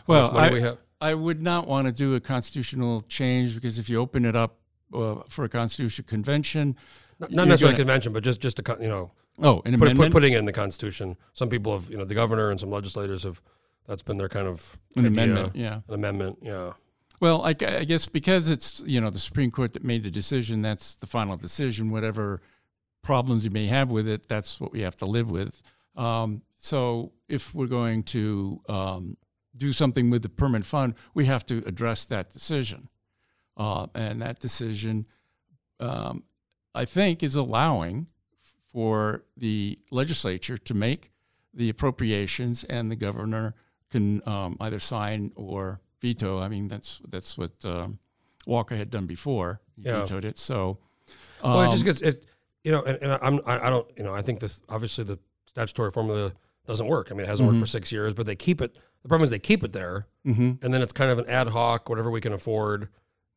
[0.07, 0.77] well, I, we have?
[1.01, 4.57] I would not want to do a constitutional change because if you open it up
[4.93, 6.77] uh, for a constitutional convention,
[7.19, 9.97] Not, not necessarily gonna- convention, but just just a you know oh, an put, amendment,
[9.97, 11.17] put, putting it in the Constitution.
[11.33, 13.41] Some people have you know the governor and some legislators have
[13.87, 15.81] that's been their kind of an idea, amendment, yeah.
[15.87, 16.73] An amendment, yeah.
[17.19, 20.61] Well, I, I guess because it's you know the Supreme Court that made the decision,
[20.61, 21.91] that's the final decision.
[21.91, 22.41] Whatever
[23.01, 25.61] problems you may have with it, that's what we have to live with.
[25.97, 29.17] Um, so if we're going to um,
[29.57, 32.87] do something with the permanent fund, we have to address that decision,
[33.57, 35.07] uh, and that decision,
[35.79, 36.23] um,
[36.75, 38.05] I think, is allowing
[38.71, 41.11] for the legislature to make
[41.53, 43.55] the appropriations, and the governor
[43.89, 46.39] can um, either sign or veto.
[46.39, 47.97] I mean, that's that's what um,
[48.45, 49.61] Walker had done before.
[49.75, 50.01] He Yeah.
[50.03, 50.37] vetoed it.
[50.37, 50.77] So,
[51.43, 52.25] Well, it just um, gets it,
[52.63, 55.17] you know, and, and I'm I, I don't you know I think this obviously the
[55.47, 56.31] statutory formula
[56.67, 57.07] doesn't work.
[57.11, 57.57] I mean, it hasn't Mm-hmm.
[57.59, 58.77] worked for six years, but they keep it.
[59.03, 60.63] The problem is they keep it there, mhm.
[60.63, 62.89] and then it's kind of an ad hoc, whatever we can afford.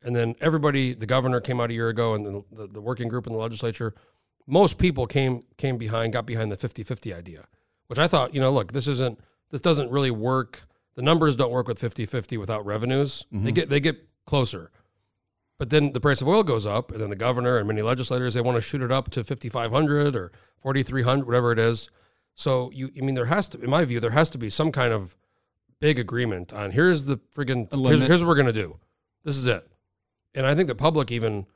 [0.03, 3.09] And then everybody, the governor came out a year ago, and the, the, the working
[3.09, 3.95] group in the legislature,
[4.47, 7.47] most people came came behind, got behind the 50-50 idea,
[7.87, 9.19] which I thought, you know, look, this isn't
[9.51, 10.67] this doesn't really work.
[10.97, 13.25] The numbers don't work with 50-50 without revenues.
[13.33, 14.71] They get they get closer.
[15.59, 18.35] But then the price of oil goes up, and then the governor and many legislators
[18.35, 21.89] they want to shoot it up to 5,500 or 4,300, whatever it is.
[22.35, 24.73] So you, I mean, there has to, in my view, there has to be some
[24.73, 25.17] kind of
[25.81, 28.79] big agreement on here's the friggin' here's, here's what we're gonna do.
[29.25, 29.67] This is it.
[30.35, 31.47] And I think the public even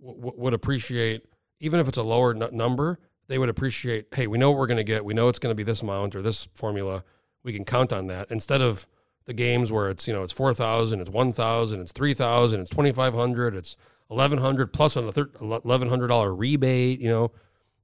[0.00, 1.22] w- w- would appreciate,
[1.60, 4.06] even if it's a lower n- number, they would appreciate.
[4.14, 5.04] Hey, we know what we're gonna get.
[5.04, 7.02] We know it's gonna be this amount or this formula.
[7.42, 8.86] We can count on that instead of
[9.26, 12.60] the games where it's you know it's four thousand, it's one thousand, it's three thousand,
[12.60, 13.76] it's twenty five hundred, it's
[14.10, 17.00] eleven hundred plus on a thir- eleven hundred dollar rebate.
[17.00, 17.24] You know,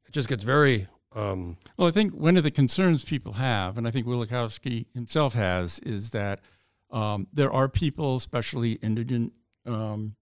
[0.07, 0.87] it just gets very.
[1.13, 5.35] Um, Well, I think one of the concerns people have, and I think Wielechowski himself
[5.35, 6.41] has, is that
[6.91, 9.33] um, there are people, especially indigent
[9.67, 10.15] um,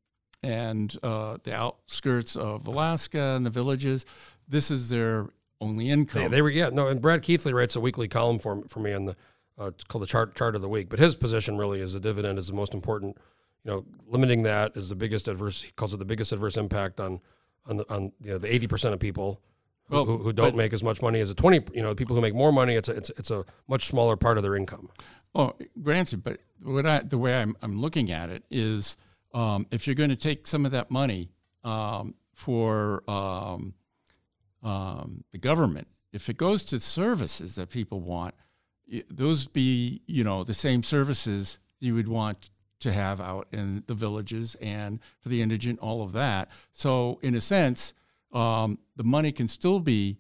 [0.42, 4.07] and uh, the outskirts of Alaska and the villages.
[4.48, 5.29] This is their
[5.61, 6.22] only income.
[6.22, 8.92] They, they were yeah no, and Brad Keithley writes a weekly column for for me
[8.92, 9.16] on the
[9.59, 10.88] uh, it's called the chart chart of the week.
[10.88, 13.18] But his position really is the dividend is the most important.
[13.64, 15.62] You know, limiting that is the biggest adverse.
[15.62, 17.20] He calls it the biggest adverse impact on
[17.66, 19.40] on the on you know the eighty percent of people
[19.88, 21.61] Well, who, who don't but- make as much money as the twenty.
[21.72, 24.37] You know, people who make more money, it's a, it's it's a much smaller part
[24.37, 24.88] of their income.
[25.35, 28.96] Oh, granted, but what I, the way I'm, I'm looking at it is,
[29.35, 31.31] um, if you're going to take some of that money
[31.64, 33.74] um, for um,
[34.62, 38.35] um, the government, if it goes to services that people want,
[39.11, 43.94] those be you know the same services you would want to have out in the
[43.94, 46.48] villages and for the indigent, all of that.
[46.72, 47.92] So in a sense,
[48.33, 50.19] um, the money can still be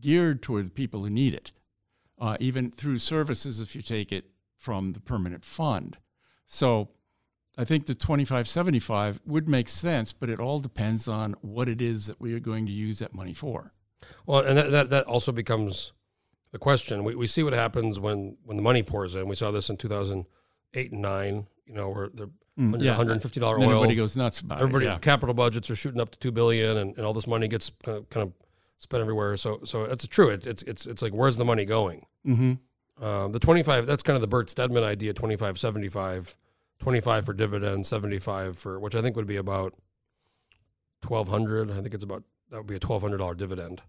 [0.00, 1.52] geared toward the people who need it
[2.20, 4.24] uh, even through services if you take it
[4.56, 5.98] from the permanent fund.
[6.46, 6.88] So
[7.56, 12.06] I think the 2575 would make sense, but it all depends on what it is
[12.06, 13.72] that we are going to use that money for.
[14.26, 15.92] Well, and that, that, that also becomes
[16.52, 17.04] the question.
[17.04, 19.28] We, we see what happens when, when the money pours in.
[19.28, 22.96] We saw this in 2008 and 9, you know, where the Mm, yeah.
[22.96, 23.62] $150 Then oil.
[23.62, 24.88] everybody goes nuts about everybody it.
[24.88, 24.98] Yeah.
[24.98, 27.98] capital budgets are shooting up to 2 billion and, and all this money gets kind
[27.98, 28.32] of, kind of
[28.78, 29.36] spent everywhere.
[29.36, 30.30] So, so it's true.
[30.30, 32.04] It, it's, it's, it's like, where's the money going?
[32.26, 33.04] Mm-hmm.
[33.04, 36.36] Um, the 25, that's kind of the Bert Stedman idea, 25, 75,
[36.80, 39.74] 25 for dividends, 75 for, which I think would be about
[41.06, 41.70] 1200.
[41.70, 43.82] I think it's about, that would be a $1,200 dividend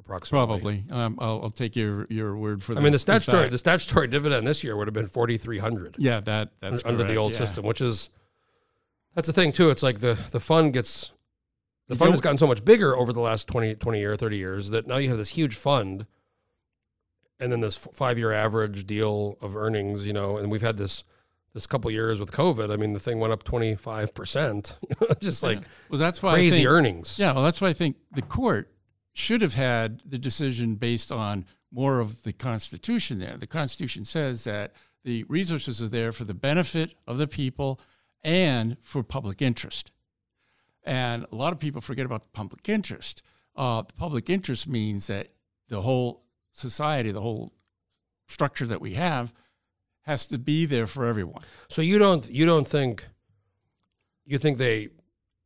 [0.00, 0.82] approximately.
[0.84, 0.84] Probably.
[0.90, 2.80] Um, I'll, I'll take your, your word for that.
[2.80, 6.50] I mean, the statutory, the statutory dividend this year would have been 4,300 yeah, that
[6.60, 7.38] that's under the old yeah.
[7.38, 8.10] system, which is,
[9.14, 9.70] that's the thing too.
[9.70, 11.12] It's like the, the fund gets,
[11.86, 14.36] the You fund has gotten so much bigger over the last 20, 20 year, 30
[14.36, 16.06] years that now you have this huge fund
[17.38, 21.04] and then this five year average deal of earnings, you know, and we've had this,
[21.54, 22.72] this couple years with COVID.
[22.72, 24.76] I mean, the thing went up 25%,
[25.20, 25.64] just like Yeah.
[25.88, 27.18] well, that's why crazy think- earnings.
[27.18, 28.70] Yeah, well, that's why I think the court
[29.12, 33.36] should have had the decision based on more of the Constitution there.
[33.36, 34.72] The Constitution says that
[35.04, 37.80] the resources are there for the benefit of the people
[38.22, 39.90] and for public interest.
[40.84, 43.22] And a lot of people forget about the public interest.
[43.56, 45.28] Uh, the public interest means that
[45.68, 47.52] the whole society, the whole
[48.28, 49.32] structure that we have,
[50.02, 51.42] has to be there for everyone.
[51.68, 53.06] So you don't, you don't think,
[54.24, 54.88] you think they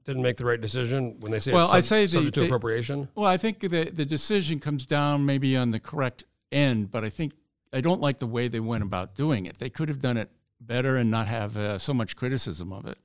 [0.04, 2.44] didn't make the right decision when they say Well, it's I sub- say the- to
[2.44, 3.08] appropriation?
[3.14, 7.10] Well, I think the the decision comes down maybe on the correct end, but I
[7.10, 7.32] think
[7.72, 9.58] I don't like the way they went about doing it.
[9.58, 12.98] They could have done it better and not have uh, so much criticism of it.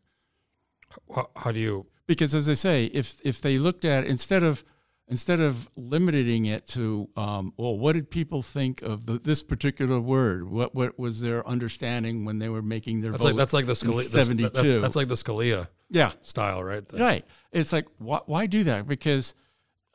[1.14, 4.64] How, how do you, Because as I say, if if they looked at instead of
[5.10, 10.00] instead of limiting it to um, well, what did people think of the, this particular
[10.00, 10.50] word?
[10.50, 13.30] What what was their understanding when they were making their that's vote?
[13.30, 14.80] like, that's like the Scalia, the- that's, 72.
[14.80, 16.88] that's like the Scalia yeah, style, right?
[16.88, 17.26] The- Right.
[17.52, 18.88] It's like, why, why do that?
[18.88, 19.34] Because,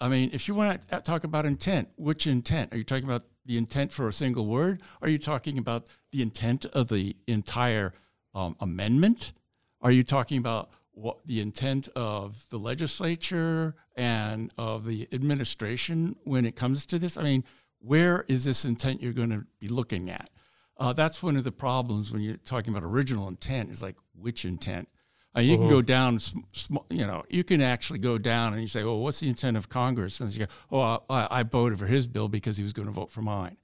[0.00, 2.74] I mean, if you want to talk about intent, which intent?
[2.74, 4.82] Are you talking about the intent for a single word?
[5.00, 7.92] Are you talking about the intent of the entire
[8.34, 9.32] um, amendment?
[9.80, 16.44] Are you talking about what the intent of the legislature and of the administration when
[16.44, 17.16] it comes to this?
[17.16, 17.44] I mean,
[17.78, 20.30] where is this intent you're going to be looking at?
[20.76, 23.70] Uh, that's one of the problems when you're talking about original intent.
[23.70, 24.88] Is like which intent?
[25.36, 28.62] Uh, you can go down, sm- sm- you know, you can actually go down and
[28.62, 31.78] you say, well, what's the intent of Congress?" And you go, "Oh, I, I voted
[31.78, 33.56] for his bill because he was going to vote for mine."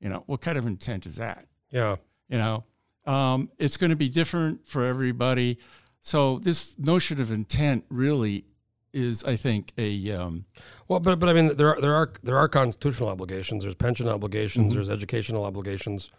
[0.00, 1.44] You know, what kind of intent is that?
[1.70, 1.96] Yeah.
[2.28, 2.64] You know,
[3.04, 5.58] um, it's going to be different for everybody.
[6.00, 8.44] So this notion of intent really
[8.92, 10.46] is, I think, a um,
[10.86, 13.64] Well, but but I mean, there are there are there are constitutional obligations.
[13.64, 14.66] There's pension obligations.
[14.68, 14.74] Mm-hmm.
[14.74, 16.10] There's educational obligations.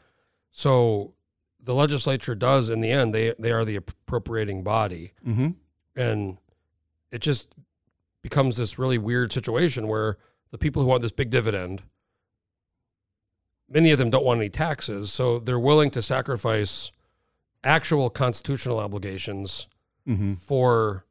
[0.52, 1.14] So
[1.64, 5.56] the legislature does, in the end, they they are the appropriating body, mhm.
[5.96, 6.38] and
[7.12, 7.50] it just
[8.22, 10.18] becomes this really weird situation where
[10.52, 11.84] the people who want this big dividend,
[13.70, 16.92] many of them don't want any taxes, so they're willing to sacrifice
[17.64, 19.68] actual constitutional obligations
[20.08, 20.38] Mhm.
[20.38, 21.06] for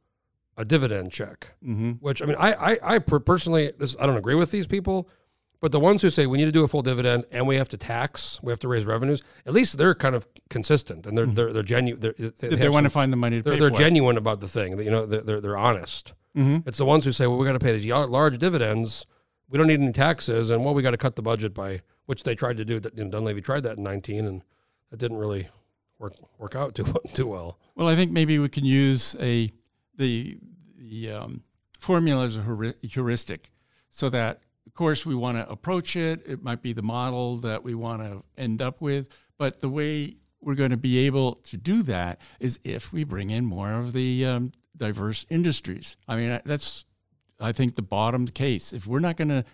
[0.59, 1.97] a dividend check Mhm.
[2.01, 5.09] which I mean, I, I, I personally, this, I don't agree with these people,
[5.61, 7.69] but the ones who say we need to do a full dividend and we have
[7.69, 11.25] to tax, we have to raise revenues, at least they're kind of consistent and they're,
[11.25, 12.01] they're, they're genuine.
[12.01, 12.49] They, Mm-hmm.
[12.55, 14.77] they have want to find the money they're, they're genuine about the thing.
[14.79, 16.13] You know, they're, they're, they're honest.
[16.35, 16.39] it.
[16.39, 16.67] Mhm.
[16.67, 19.05] It's the ones who say, well, we got to pay these large dividends.
[19.49, 20.49] We don't need any taxes.
[20.49, 22.81] And well, we got to cut the budget by, which they tried to do.
[22.95, 24.43] You know, Dunleavy tried that in 19 and
[24.91, 25.47] that didn't really
[25.97, 27.57] work, work out too, too well.
[27.75, 29.51] Well, I think maybe we can use a
[29.97, 30.37] the
[30.89, 31.43] the um,
[31.79, 33.51] formula as a heuristic,
[33.89, 36.21] so that of course we want to approach it.
[36.25, 40.15] It might be the model that we want to end up with, but the way
[40.41, 43.93] we're going to be able to do that is if we bring in more of
[43.93, 45.97] the um, diverse industries.
[46.07, 46.85] I mean, that's
[47.39, 48.73] I think the bottom case.
[48.73, 49.45] If we're not going to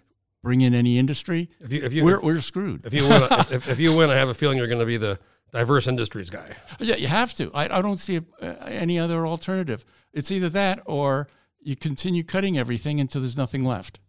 [0.41, 2.85] bring in any industry, If you, if you, we're, if, we're screwed.
[2.85, 4.97] if you win, if, if you win, I have a feeling you're going to be
[4.97, 5.19] the
[5.55, 6.55] diverse industries guy.
[6.79, 7.49] Yeah, you have to.
[7.53, 9.85] I, I don't see a, uh, any other alternative.
[10.13, 11.27] It's either that or
[11.61, 13.99] you continue cutting everything until there's nothing left.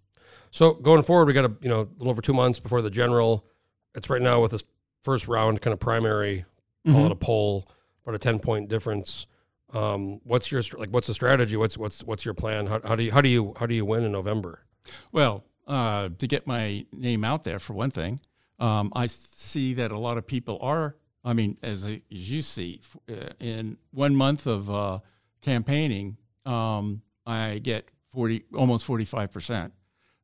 [0.50, 2.90] So going forward, we got a you know a little over two months before the
[2.90, 3.46] general.
[3.94, 4.64] It's right now with this
[5.02, 6.44] first round kind of primary,
[6.84, 7.06] call Mm-hmm.
[7.06, 7.68] it a poll,
[8.04, 9.26] about a ten point difference.
[9.72, 10.90] Um, what's your like?
[10.90, 11.56] What's the strategy?
[11.56, 12.66] What's what's what's your plan?
[12.66, 14.64] How, how do you how do you how do you win in November?
[15.12, 18.20] Well, uh, to get my name out there for one thing,
[18.58, 20.96] um, I see that a lot of people are.
[21.26, 25.00] I mean, as, as you see, uh, in one month of uh,
[25.42, 29.72] campaigning, um, I get forty, almost forty-five percent.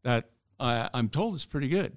[0.04, 0.30] That
[0.60, 1.96] I, I'm told is pretty good.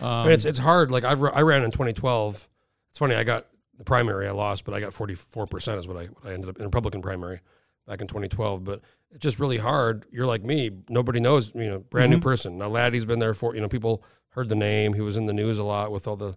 [0.00, 0.90] Um, I mean, it's it's hard.
[0.90, 2.48] Like I've, I ran in 2012.
[2.90, 3.14] It's funny.
[3.14, 3.46] I got
[3.78, 4.26] the primary.
[4.26, 6.64] I lost, but I got 44 percent is what I what I ended up in
[6.64, 7.40] Republican primary
[7.86, 8.64] back in 2012.
[8.64, 8.80] But
[9.10, 10.06] it's just really hard.
[10.10, 10.70] You're like me.
[10.88, 11.54] Nobody knows.
[11.54, 12.58] You know, brand new person.
[12.58, 13.54] Now Laddie's been there for.
[13.54, 14.94] You know, people heard the name.
[14.94, 16.34] He was in the news a lot with all the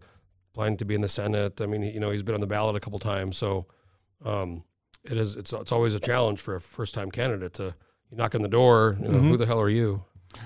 [0.54, 1.60] planning to be in the Senate.
[1.62, 3.38] I mean, you know, he's been on the ballot a couple times.
[3.38, 3.66] So
[4.24, 4.64] um,
[5.04, 5.36] it is.
[5.36, 7.76] It's it's always a challenge for a first time candidate to
[8.10, 8.98] you knock on the door.
[9.02, 10.04] You know, Who the hell are you?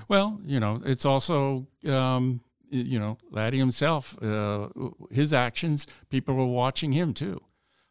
[0.08, 2.40] Well, you know, it's also, um,
[2.70, 4.68] you know, Laddie himself, uh,
[5.10, 7.40] his actions, people are watching him too.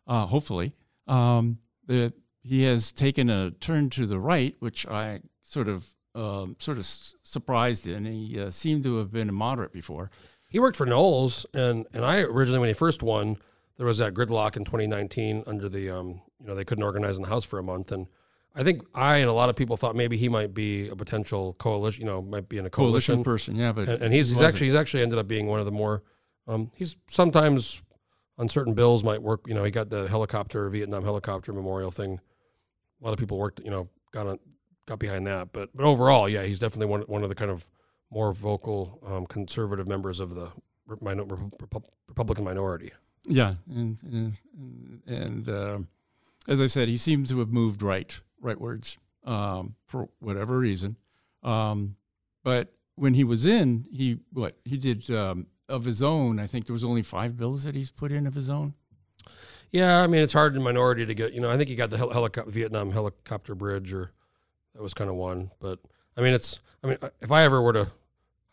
[0.05, 0.74] Uh, hopefully,
[1.07, 1.57] um,
[1.88, 2.13] that
[2.43, 6.82] he has taken a turn to the right, which I sort of, um, sort of
[6.84, 8.05] s- surprised in.
[8.05, 10.11] He uh, seemed to have been a moderate before.
[10.50, 13.38] He worked for Knowles, and and I originally when he first won,
[13.78, 17.24] there was that gridlock in 2019 under the um you know they couldn't organize in
[17.24, 18.08] the House for a month, and
[18.56, 21.54] I think I and a lot of people thought maybe he might be a potential
[21.54, 24.30] coalition, you know, might be in a Coalition coalition, person, yeah, but and, and he's,
[24.30, 26.04] he he's actually he's actually ended up being one of the more
[26.48, 27.82] um he's sometimes
[28.38, 32.20] on certain bills might work, you know, he got the helicopter Vietnam helicopter memorial thing.
[33.02, 34.39] A lot of people worked, you know, got on
[34.86, 37.68] got behind that, but but overall, yeah, he's definitely one one of the kind of
[38.10, 40.51] more vocal um, conservative members of the
[41.01, 42.91] minor, Repu- Republican minority.
[43.26, 45.80] Yeah, and and, and uh,
[46.47, 50.95] as I said, he seems to have moved right rightwards um, for whatever reason.
[51.43, 51.95] Um,
[52.43, 56.39] but when he was in, he what he did um, of his own.
[56.39, 58.74] I think there was only five bills that he's put in of his own.
[59.72, 61.34] Yeah, I mean it's hard in minority to get.
[61.34, 64.14] You know, I think he got the hel- helico- Vietnam helicopter bridge, or
[64.74, 65.51] that was kind of one.
[65.60, 65.80] But
[66.16, 66.60] I mean, it's.
[66.84, 67.88] I mean, if I ever were to,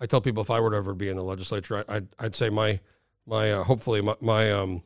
[0.04, 2.36] I tell people if I were to ever be in the legislature, I, I'd I'd
[2.36, 2.78] say my
[3.26, 4.82] my uh, hopefully my, my um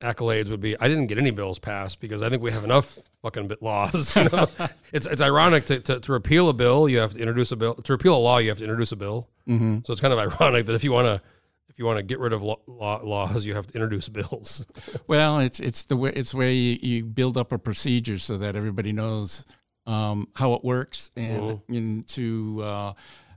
[0.00, 2.96] accolades would be I didn't get any bills passed because I think we have enough
[3.22, 4.16] fucking bit laws.
[4.16, 4.46] You know?
[4.92, 7.74] it's it's ironic to, to to repeal a bill, you have to introduce a bill.
[7.74, 9.28] To repeal a law, you have to introduce a bill.
[9.48, 9.78] Mm-hmm.
[9.84, 11.20] So it's kind of ironic that if you want to
[11.68, 14.64] if you want to get rid of law, law, laws, you have to introduce bills.
[15.08, 18.54] Well, it's it's the way it's where you, you build up a procedure so that
[18.54, 19.44] everybody knows
[19.86, 22.92] um, how it works and, and to uh,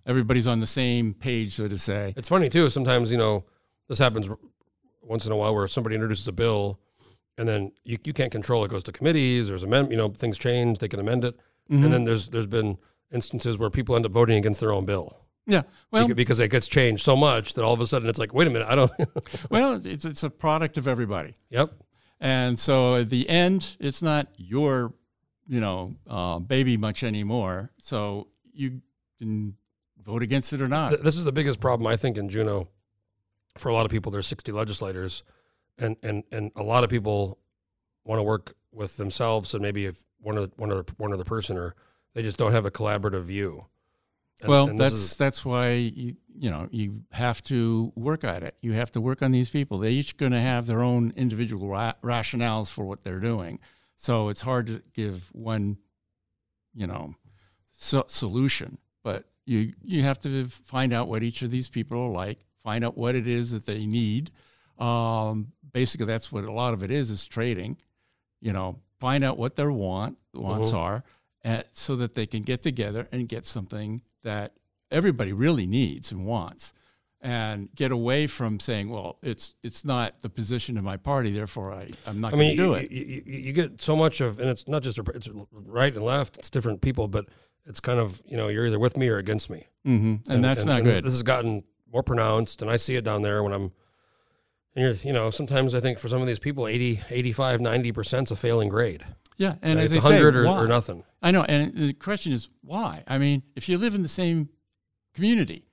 [0.05, 2.13] everybody's on the same page, so to say.
[2.17, 2.69] It's funny too.
[2.69, 3.45] Sometimes you know
[3.87, 4.29] this happens
[5.01, 6.79] once in a while where somebody introduces a bill,
[7.37, 8.69] and then you, you can't control it.
[8.71, 9.47] Goes to committees.
[9.49, 9.91] There's amend.
[9.91, 10.79] You know things change.
[10.79, 11.35] They can amend it,
[11.71, 11.83] Mm-hmm.
[11.85, 12.77] and then there's there's been
[13.11, 15.15] instances where people end up voting against their own bill
[15.47, 15.61] Yeah.
[15.91, 18.47] Well, because it gets changed so much that all of a sudden it's like, wait
[18.47, 18.91] a minute, I don't.
[19.49, 21.33] well, it's it's a product of everybody.
[21.49, 21.71] yep.
[22.19, 24.93] And so at the end, it's not your,
[25.47, 27.69] you know, uh, baby much anymore.
[27.77, 28.81] So you
[29.19, 29.55] can
[30.03, 30.89] vote against it or not.
[30.89, 32.67] Th- This is the biggest problem I think in Juneau
[33.57, 34.11] for a lot of people.
[34.11, 35.23] There's 60 legislators,
[35.77, 37.39] and and and a lot of people
[38.03, 41.57] want to work with themselves and maybe if one other one other one other person
[41.57, 41.75] or
[42.13, 43.65] they just don't have a collaborative view.
[44.41, 48.43] And- well, and that's is- that's why you you know you have to work at
[48.43, 48.55] it.
[48.61, 49.77] You have to work on these people.
[49.77, 53.59] They're each going to have their own individual ra- rationales for what they're doing.
[53.95, 55.77] So it's hard to give one,
[56.73, 57.13] you know,
[57.71, 58.79] so- solution.
[59.03, 62.39] But you you have to find out what each of these people are like.
[62.63, 64.31] Find out what it is that they need.
[64.79, 67.77] Um, basically, that's what a lot of it is: is trading.
[68.41, 70.77] You know, find out what their want wants Mhm.
[70.77, 71.03] are,
[71.43, 74.53] and, so that they can get together and get something that
[74.91, 76.73] everybody really needs and wants,
[77.21, 81.73] and get away from saying, "Well, it's it's not the position of my party, therefore
[81.73, 84.21] I I'm not I going to do you, it." You, you, you get so much
[84.21, 87.25] of, and it's not just it's right and left; it's different people, but
[87.65, 90.65] it's kind of you know you're either with me or against me, hmm And, that's
[90.65, 91.03] not and good.
[91.03, 93.71] This has gotten more pronounced, and I see it down there when I'm.
[94.75, 97.91] And you're, you know, sometimes I think for some of these people, 80, 85, 90
[97.91, 99.05] percent is a failing grade.
[99.37, 99.83] yeah, and Right?
[99.85, 101.03] as it's I say, hundred or, or nothing.
[101.21, 103.03] I know, and the question is why?
[103.07, 104.49] I mean, if you live in the same
[105.13, 105.67] community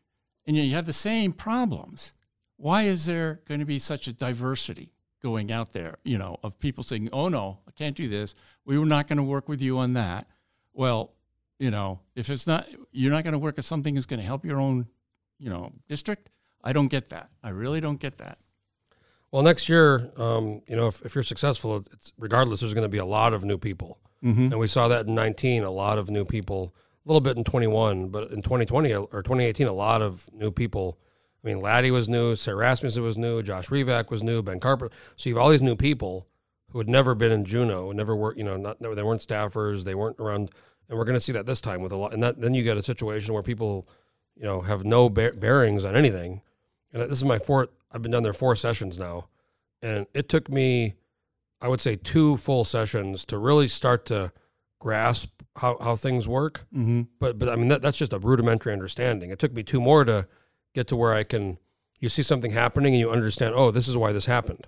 [0.47, 2.13] and you have the same problems,
[2.57, 5.97] why is there going to be such a diversity going out there?
[6.05, 8.35] You know, of people saying, "Oh no, I can't do this.
[8.67, 10.27] We were not going to work with you on that."
[10.75, 11.15] Well,
[11.61, 14.27] you know, if it's not, you're not going to work at something that's going to
[14.27, 14.89] help your own,
[15.39, 16.29] you know, district.
[16.65, 17.29] I don't get that.
[17.45, 18.39] I really don't get that.
[19.31, 22.61] Well, next year, um, you know, if, if you're successful, it's regardless.
[22.61, 23.99] There's going to be a lot of new people.
[24.23, 24.51] Mhm.
[24.53, 25.63] and we saw that in 19.
[25.65, 26.75] A lot of new people,
[27.07, 30.99] a little bit in 21, but in 2020 or 2018, a lot of new people.
[31.43, 34.91] I mean, Laddie was new, Sara Rasmussen was new, Josh Revak was new, Ben Carper.
[35.17, 36.27] So you have all these new people
[36.71, 39.95] who had never been in Juneau, never worked, you know, not they weren't staffers, they
[39.95, 40.51] weren't around,
[40.89, 42.13] and we're going to see that this time with a lot.
[42.13, 43.89] And that then you get a situation where people,
[44.37, 46.43] you know, have no bear, bearings on anything.
[46.93, 47.69] And this is my fourth.
[47.93, 49.29] I've been down there four sessions now,
[49.83, 50.95] and it took me,
[51.61, 54.33] I would say, two full sessions to really start to
[54.79, 56.67] grasp how, how things work.
[56.75, 57.03] Mm-hmm.
[57.19, 59.31] But but I mean that, that's just a rudimentary understanding.
[59.31, 60.27] It took me two more to
[60.75, 61.59] get to where I can.
[61.99, 63.55] You see something happening and you understand.
[63.55, 64.67] Oh, this is why this happened.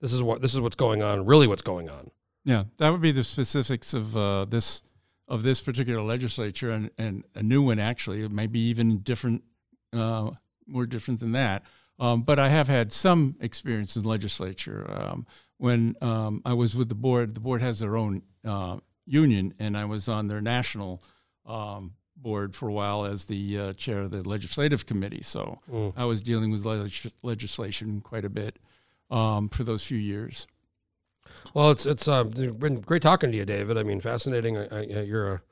[0.00, 1.26] This is what this is what's going on.
[1.26, 2.10] Really, what's going on.
[2.44, 4.82] Yeah, that would be the specifics of uh, this
[5.26, 8.22] of this particular legislature and, and a new one actually.
[8.22, 9.44] It may be even different,
[9.92, 10.30] uh,
[10.66, 11.64] more different than that.
[11.98, 14.86] Um, but I have had some experience in legislature.
[14.88, 15.26] Um,
[15.58, 19.76] when um, I was with the board, the board has their own uh, union, and
[19.76, 21.02] I was on their national
[21.44, 25.22] um, board for a while as the uh, chair of the legislative committee.
[25.22, 25.92] So Mm.
[25.96, 28.58] I was dealing with legis- legislation quite a bit
[29.10, 30.46] um, for those few years.
[31.54, 33.78] Well, it's it's uh, been great talking to you, David.
[33.78, 34.56] I mean, fascinating.
[34.58, 35.42] I, I, you're a.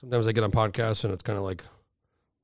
[0.00, 1.64] Sometimes I get on podcasts and it's kind of like,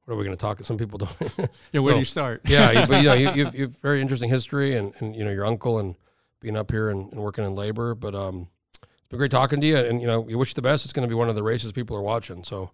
[0.05, 0.65] what are we going to talk?
[0.65, 1.17] Some people don't.
[1.73, 2.41] Yeah, where So- do you start?
[2.47, 5.45] yeah, but you know, you, you've, you've very interesting history, and, and you know your
[5.47, 5.95] uncle and
[6.41, 7.95] being up here and, and working in labor.
[7.95, 8.49] But um,
[8.83, 10.85] it's been great talking to you, and you know, you wish you the best.
[10.85, 12.45] It's going to be one of the races people are watching.
[12.45, 12.71] So,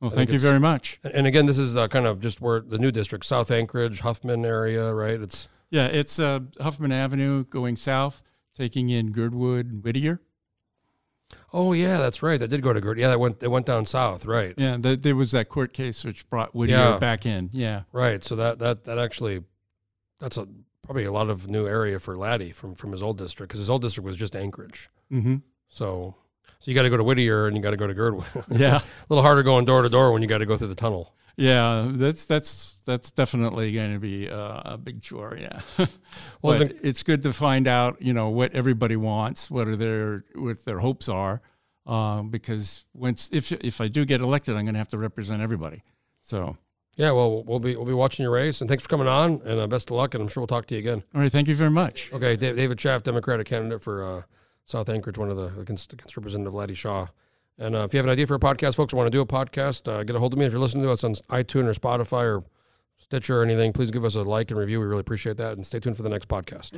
[0.00, 0.98] Well, I thank you very much.
[1.04, 4.00] and, and again, this is uh, kind of just where the new district, South Anchorage,
[4.00, 5.20] Huffman area, right?
[5.20, 8.22] It's Yeah, it's uh, Huffman Avenue going south,
[8.56, 10.20] taking in Girdwood and Whittier.
[11.52, 12.38] oh yeah, that's right.
[12.38, 12.98] That did go to Gert.
[12.98, 14.54] Yeah, that went they went down south, right?
[14.56, 16.98] Yeah, th there was that court case which brought Whittier Yeah.
[16.98, 17.50] back in.
[17.52, 18.22] Yeah, Right.
[18.22, 19.42] So that that that actually,
[20.18, 20.46] that's a
[20.82, 23.70] probably a lot of new area for Laddie from from his old district because his
[23.70, 24.88] old district was just Anchorage.
[25.10, 25.36] hmm
[25.68, 26.16] So.
[26.60, 28.26] So you got to go to Whittier and you got to go to Girdwood.
[28.48, 30.76] yeah, a little harder going door to door when you got to go through the
[30.76, 31.12] tunnel.
[31.36, 31.90] Yeah.
[31.94, 35.36] That's that's that's definitely going to be uh, a big chore.
[35.40, 35.60] Yeah,
[36.42, 39.76] Well, but the- it's good to find out, you know, what everybody wants, what are
[39.76, 41.40] their what their hopes are,
[41.86, 45.42] uh, because once if if I do get elected, I'm going to have to represent
[45.42, 45.82] everybody.
[46.20, 46.56] So,
[46.96, 49.58] Yeah, well, we'll be we'll be watching your race, and thanks for coming on, and
[49.60, 51.02] uh, best of luck, and I'm sure we'll talk to you again.
[51.14, 52.10] all right, thank you very much.
[52.12, 54.22] Okay, David Schaff, Democratic candidate for uh,
[54.66, 57.08] South Anchorage, one of the against, against Representative Laddie Shaw.
[57.58, 59.26] And uh, if you have an idea for a podcast, folks, want to do a
[59.26, 60.46] podcast, uh, get a hold of me.
[60.46, 62.44] If you're listening to us on iTunes or Spotify or
[62.98, 64.80] Stitcher or anything, please give us a like and review.
[64.80, 66.72] We really appreciate that, and stay tuned for the next podcast.